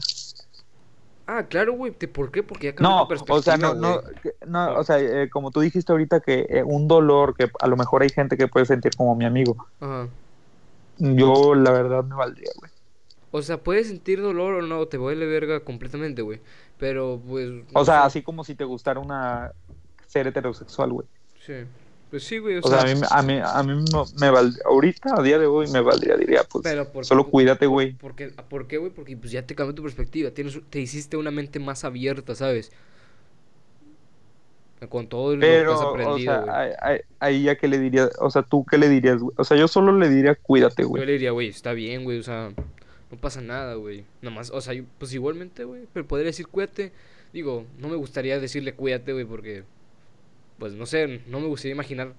[1.27, 1.91] Ah, claro, güey.
[1.91, 2.41] ¿te- ¿Por qué?
[2.41, 4.01] Porque ya cambió No, tu o sea, no, perspectiva,
[4.47, 7.67] no, no, o sea, eh, como tú dijiste ahorita que eh, un dolor que a
[7.67, 10.07] lo mejor hay gente que puede sentir como mi amigo, Ajá.
[10.97, 12.71] yo la verdad me valdría, güey.
[13.31, 16.39] O sea, puedes sentir dolor o no, te vale verga completamente, güey.
[16.79, 17.51] Pero, pues.
[17.73, 19.51] O sea, así como si te gustara una
[20.07, 21.07] ser heterosexual, güey.
[21.45, 21.53] Sí.
[22.09, 22.55] Pues sí, güey.
[22.57, 25.37] O, O sea, a mí, a mí, a mí no- me valdría, ahorita, a día
[25.37, 27.93] de hoy, me valdría, diría, pues, Pero por- solo cuídate, güey.
[27.93, 28.91] ¿Por qué, ¿Por qué, güey?
[28.91, 30.31] Porque pues ya te cambió tu perspectiva.
[30.31, 32.71] Tienes, te hiciste una mente más abierta, ¿sabes?
[34.87, 38.31] Con todo lo que has Pero, o aprendido, sea, ahí- ya que le dirías, o
[38.31, 39.35] sea, tú qué le dirías, güey?
[39.37, 41.05] O sea, yo solo le diría, cuídate, Yo güey.
[41.05, 42.51] le diría, güey, está bien, güey, o sea,
[43.11, 44.05] no pasa nada, güey.
[44.21, 46.93] Nomás, o sea, yo- pues igualmente, güey, pero podría decir cuídate.
[47.33, 49.63] Digo, no me gustaría decirle cuídate, güey, porque,
[50.59, 52.13] pues no sé, no me gustaría imaginar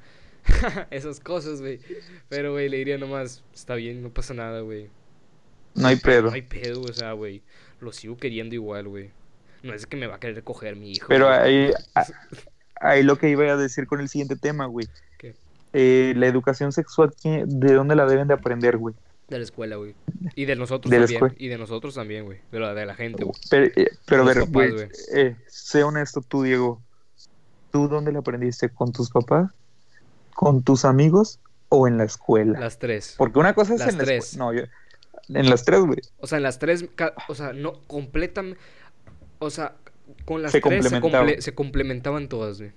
[0.91, 1.79] esas cosas, güey.
[2.29, 4.89] Pero, güey, le diría nomás, está bien, no pasa nada, güey.
[5.75, 6.29] No hay pedo.
[6.31, 7.43] No hay pedo, o sea, güey,
[7.81, 9.11] lo sigo queriendo igual, güey.
[9.63, 11.07] No es que me va a querer coger mi hijo.
[11.09, 11.71] Pero ahí,
[12.81, 14.89] ahí lo que iba a decir con el siguiente tema, güey.
[15.19, 15.35] ¿Qué?
[15.73, 18.95] Eh, la educación sexual, ¿quién- ¿de dónde la deben de aprender, güey?
[19.29, 19.95] De la escuela, güey.
[20.35, 21.37] Y de nosotros De también.
[21.39, 22.39] Y de nosotros también, güey.
[22.51, 23.37] De la, de la gente, güey.
[23.49, 24.89] Pero, eh, pero a ver, güey.
[25.15, 26.83] eh, sé honesto tú, Diego.
[27.71, 28.69] ¿Tú dónde la aprendiste?
[28.69, 29.51] ¿Con tus papás?
[30.35, 31.39] ¿Con tus amigos?
[31.69, 32.59] ¿O en la escuela?
[32.59, 33.15] Las tres.
[33.17, 34.37] Porque una cosa es Las en la tres.
[34.37, 34.63] No, yo...
[35.29, 35.99] En las tres, güey.
[36.19, 36.87] O sea, en las tres,
[37.29, 38.57] o sea, no completan,
[39.39, 39.77] o sea,
[40.25, 41.29] con las Se tres se, complementaban.
[41.29, 42.71] comple- se complementaban todas, güey.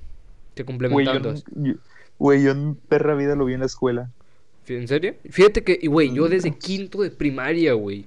[0.55, 1.43] Se Güey, complementaban yo, todas.
[1.55, 1.73] yo-
[2.19, 4.11] güey, yo en perra vida lo vi en la escuela.
[4.67, 5.15] ¿En serio?
[5.31, 6.29] Fíjate que, güey, yo Mm.
[6.29, 8.05] desde quinto de primaria, güey.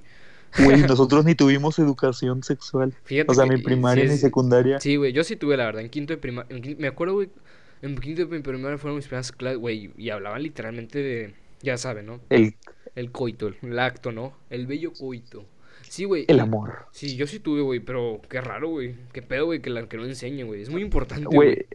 [0.65, 2.93] Güey, nosotros ni tuvimos educación sexual.
[3.05, 4.79] Fíjate O sea, que- mi y- primaria sí ni es- Sí, secundaria.
[4.99, 7.29] güey, yo sí tuve, la verdad, en quinto de primaria, me acuerdo, güey,
[7.83, 12.07] en quinto de primaria fueron mis primeras clases, güey, y hablaban literalmente de, ya saben,
[12.07, 12.21] ¿no?
[12.31, 12.55] El,
[12.95, 14.33] El coito, el acto, ¿no?
[14.51, 15.45] El bello coito.
[15.89, 16.25] Sí, güey.
[16.29, 16.87] el amor.
[16.93, 18.97] Sí, yo sí tuve, güey, pero qué raro, güey.
[19.13, 20.63] Qué pedo, güey, que, la, que lo enseñen, güey.
[20.63, 21.67] Es muy importante, güey.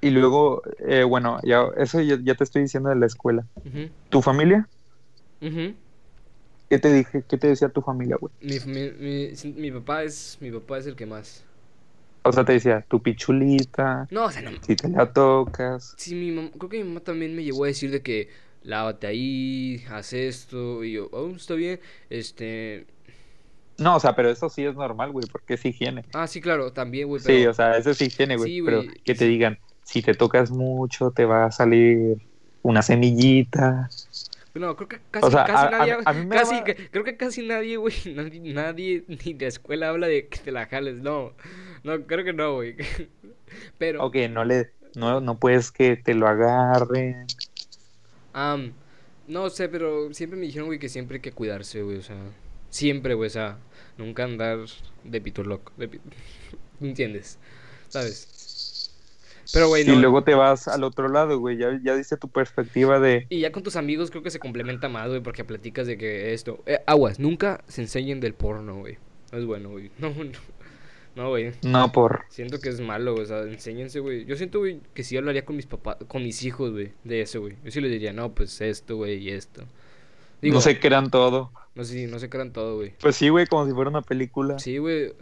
[0.00, 3.46] Y luego, eh, bueno, ya, eso ya, ya te estoy diciendo de la escuela.
[4.08, 4.68] ¿Tu familia?
[5.40, 5.74] ujú.
[6.68, 7.24] ¿Qué te dije?
[7.28, 8.32] ¿Qué te decía tu familia, güey?
[8.40, 11.44] Mi, mi, mi, mi papá es, mi papá es el que más.
[12.24, 14.50] O sea, te decía, tu pichulita, No, o sea, no.
[14.62, 15.94] si te la tocas.
[15.98, 18.30] Sí, mi mamá, creo que mi mamá también me llevó a decir de que
[18.62, 22.86] lávate ahí, haz esto, y yo, oh, está bien, este...
[23.76, 26.04] No, o sea, pero eso sí es normal, güey, porque es higiene.
[26.14, 27.38] Ah, sí, claro, también, güey, pero...
[27.38, 28.52] Sí, o sea, eso es higiene, güey.
[28.52, 32.16] Sí, pero que te digan, si te tocas mucho, te va a salir
[32.62, 33.90] una semillita.
[34.54, 35.96] No, creo que casi, O sea, casi a- nadie.
[36.04, 37.94] a mí me casi, daba- que- creo que casi nadie, güey.
[38.14, 40.96] Nadie, nadie ni de escuela habla de que te la jales.
[41.00, 41.32] No,
[41.82, 42.76] no, creo que no, güey.
[43.78, 47.26] Pero, Ok, no le, no, no puedes que te lo agarren.
[48.32, 48.72] am,
[49.26, 51.98] no sé, pero siempre me dijeron, güey, que siempre hay que cuidarse, güey.
[51.98, 52.16] O sea,
[52.70, 53.26] siempre, güey.
[53.28, 53.58] O sea,
[53.98, 54.58] nunca andar
[55.04, 55.72] de pito loco.
[55.76, 56.00] De pi-
[56.80, 57.38] ¿Me entiendes?
[57.88, 58.28] ¿Sabes?
[59.52, 59.96] Pero, güey, Y no.
[60.00, 61.56] luego te vas al otro lado, güey.
[61.58, 63.26] Ya, ya diste tu perspectiva de.
[63.30, 66.32] Y ya con tus amigos creo que se complementa más, güey, porque platicas de que
[66.34, 66.62] esto.
[66.66, 68.98] Eh, aguas, nunca se enseñen del porno, güey.
[69.32, 69.90] No es bueno, güey.
[69.98, 70.30] No, no.
[71.16, 71.52] No, güey.
[71.62, 72.24] No por.
[72.28, 73.22] Siento que es malo, güey.
[73.22, 74.24] O sea, enséñense, güey.
[74.24, 77.40] Yo siento, güey, que sí hablaría con mis papás, con mis hijos, güey, de eso,
[77.40, 77.54] güey.
[77.64, 79.62] Yo sí les diría, no, pues esto, güey, y esto.
[80.42, 81.52] Digo, no sé qué eran todo.
[81.76, 82.94] no sé, no se crean todo, güey.
[83.00, 84.58] Pues sí, güey, como si fuera una película.
[84.58, 85.12] Sí, güey.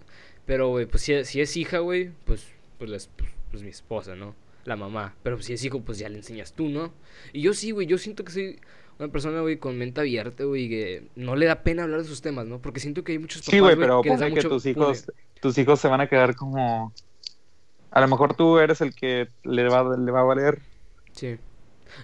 [0.46, 2.46] Pero, güey, pues si, si es hija, güey, pues,
[2.78, 4.34] pues, la es- pues, pues mi esposa, ¿no?
[4.64, 5.14] La mamá.
[5.22, 6.92] Pero si es hijo, pues ya le enseñas tú, ¿no?
[7.32, 8.60] Y yo sí, güey, yo siento que soy
[8.98, 12.22] una persona, güey, con mente abierta, güey, que no le da pena hablar de sus
[12.22, 12.60] temas, ¿no?
[12.60, 15.02] Porque siento que hay muchos papás, Sí, güey, pero que ponle que mucho tus hijos,
[15.02, 15.18] pune.
[15.40, 16.92] tus hijos se van a quedar como.
[17.90, 20.60] A lo mejor tú eres el que le va, le va a valer.
[21.12, 21.36] Sí.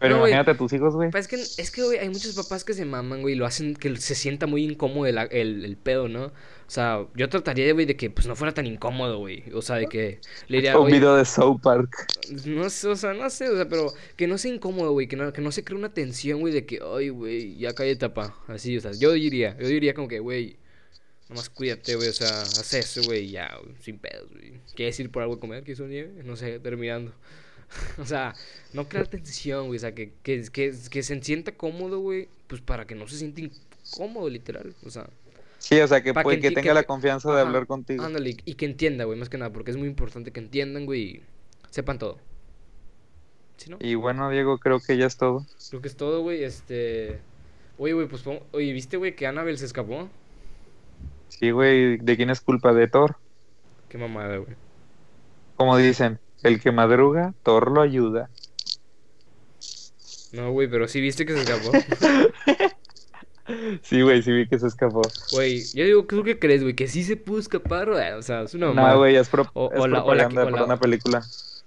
[0.01, 1.11] Pero No, imagínate a tus hijos, güey.
[1.11, 3.47] Pues es que, es que, güey, hay muchos papás que se maman, güey, y lo
[3.47, 6.26] hacen que se sienta muy incómodo el, el, el pedo, ¿no?
[6.26, 9.45] O sea, yo trataría, güey, de que, pues, no fuera tan incómodo, güey.
[9.55, 11.91] O sea, de que le diría, Un "Oye, video de South Park.
[12.45, 15.16] No sé, o sea, no sé, o sea, pero que no sea incómodo, güey, que
[15.16, 18.36] no, que no se cree una tensión, güey, de que, ay, güey, ya cállate, pa.
[18.49, 20.59] Así, o sea, yo diría, yo diría como que, güey,
[21.28, 24.61] nomás cuídate, güey, o sea, haz eso, güey, ya, güey, sin pedos, güey.
[24.74, 25.64] ¿Quieres ir por algo a comer?
[25.64, 26.22] ¿Quieres un nieve?
[26.24, 27.14] No sé, terminando.
[27.98, 28.34] o sea,
[28.72, 32.60] no crear tensión, güey, o sea, que, que, que, que se sienta cómodo, güey, pues
[32.60, 35.08] para que no se sienta incómodo, literal, o sea.
[35.58, 38.04] Sí, o sea, que, puede- que tenga la confianza de hablar contigo.
[38.04, 41.02] Ándale, y que entienda, güey, más que nada, porque es muy importante que entiendan, güey,
[41.02, 41.22] y
[41.70, 42.18] sepan todo.
[43.56, 43.76] ¿Sí, no?
[43.80, 45.44] Y bueno, Diego, creo que ya es todo.
[45.68, 46.44] Creo que es todo, güey.
[46.44, 47.18] Este.
[47.76, 48.24] Oye, güey, pues.
[48.52, 50.08] Oye, ¿viste, güey, que Annabelle se escapó?
[51.28, 52.72] Sí, güey, ¿de quién es culpa?
[52.72, 53.16] De Thor.
[53.88, 54.54] Qué mamada, güey.
[55.56, 58.30] Como dicen, el que madruga, Thor lo ayuda.
[60.32, 61.72] No, güey, pero sí viste que se escapó.
[63.80, 65.01] Sí, güey, sí vi que se escapó.
[65.32, 66.74] Güey, yo digo, ¿tú qué crees, güey?
[66.74, 67.89] ¿Que sí se pudo escapar?
[67.89, 68.93] O sea, es una mamada.
[68.93, 70.76] No, güey, es, pro- O- es o la- o la- propaganda o la- para una
[70.78, 71.24] película.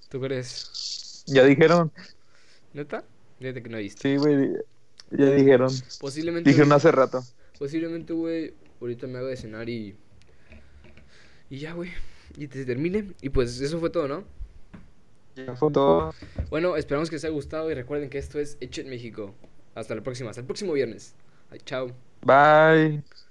[0.09, 1.23] ¿Tú crees?
[1.25, 1.91] Ya dijeron,
[2.73, 3.03] ¿Neta?
[3.39, 3.99] Fíjate que no viste.
[4.11, 4.51] sí, güey,
[5.09, 5.71] ya dijeron.
[5.99, 6.51] Posiblemente.
[6.51, 7.23] Dijeron hace rato.
[7.57, 9.95] Posiblemente, güey, ahorita me hago de cenar y.
[11.49, 11.89] Y ya, güey.
[12.37, 13.11] Y te termine.
[13.23, 14.23] Y pues eso fue todo, ¿no?
[16.49, 19.33] Bueno, esperamos que les haya gustado y recuerden que esto es Hecho en México.
[19.75, 21.15] Hasta la próxima, hasta el próximo viernes.
[21.49, 21.91] Ay, chao.
[22.23, 23.03] Bye.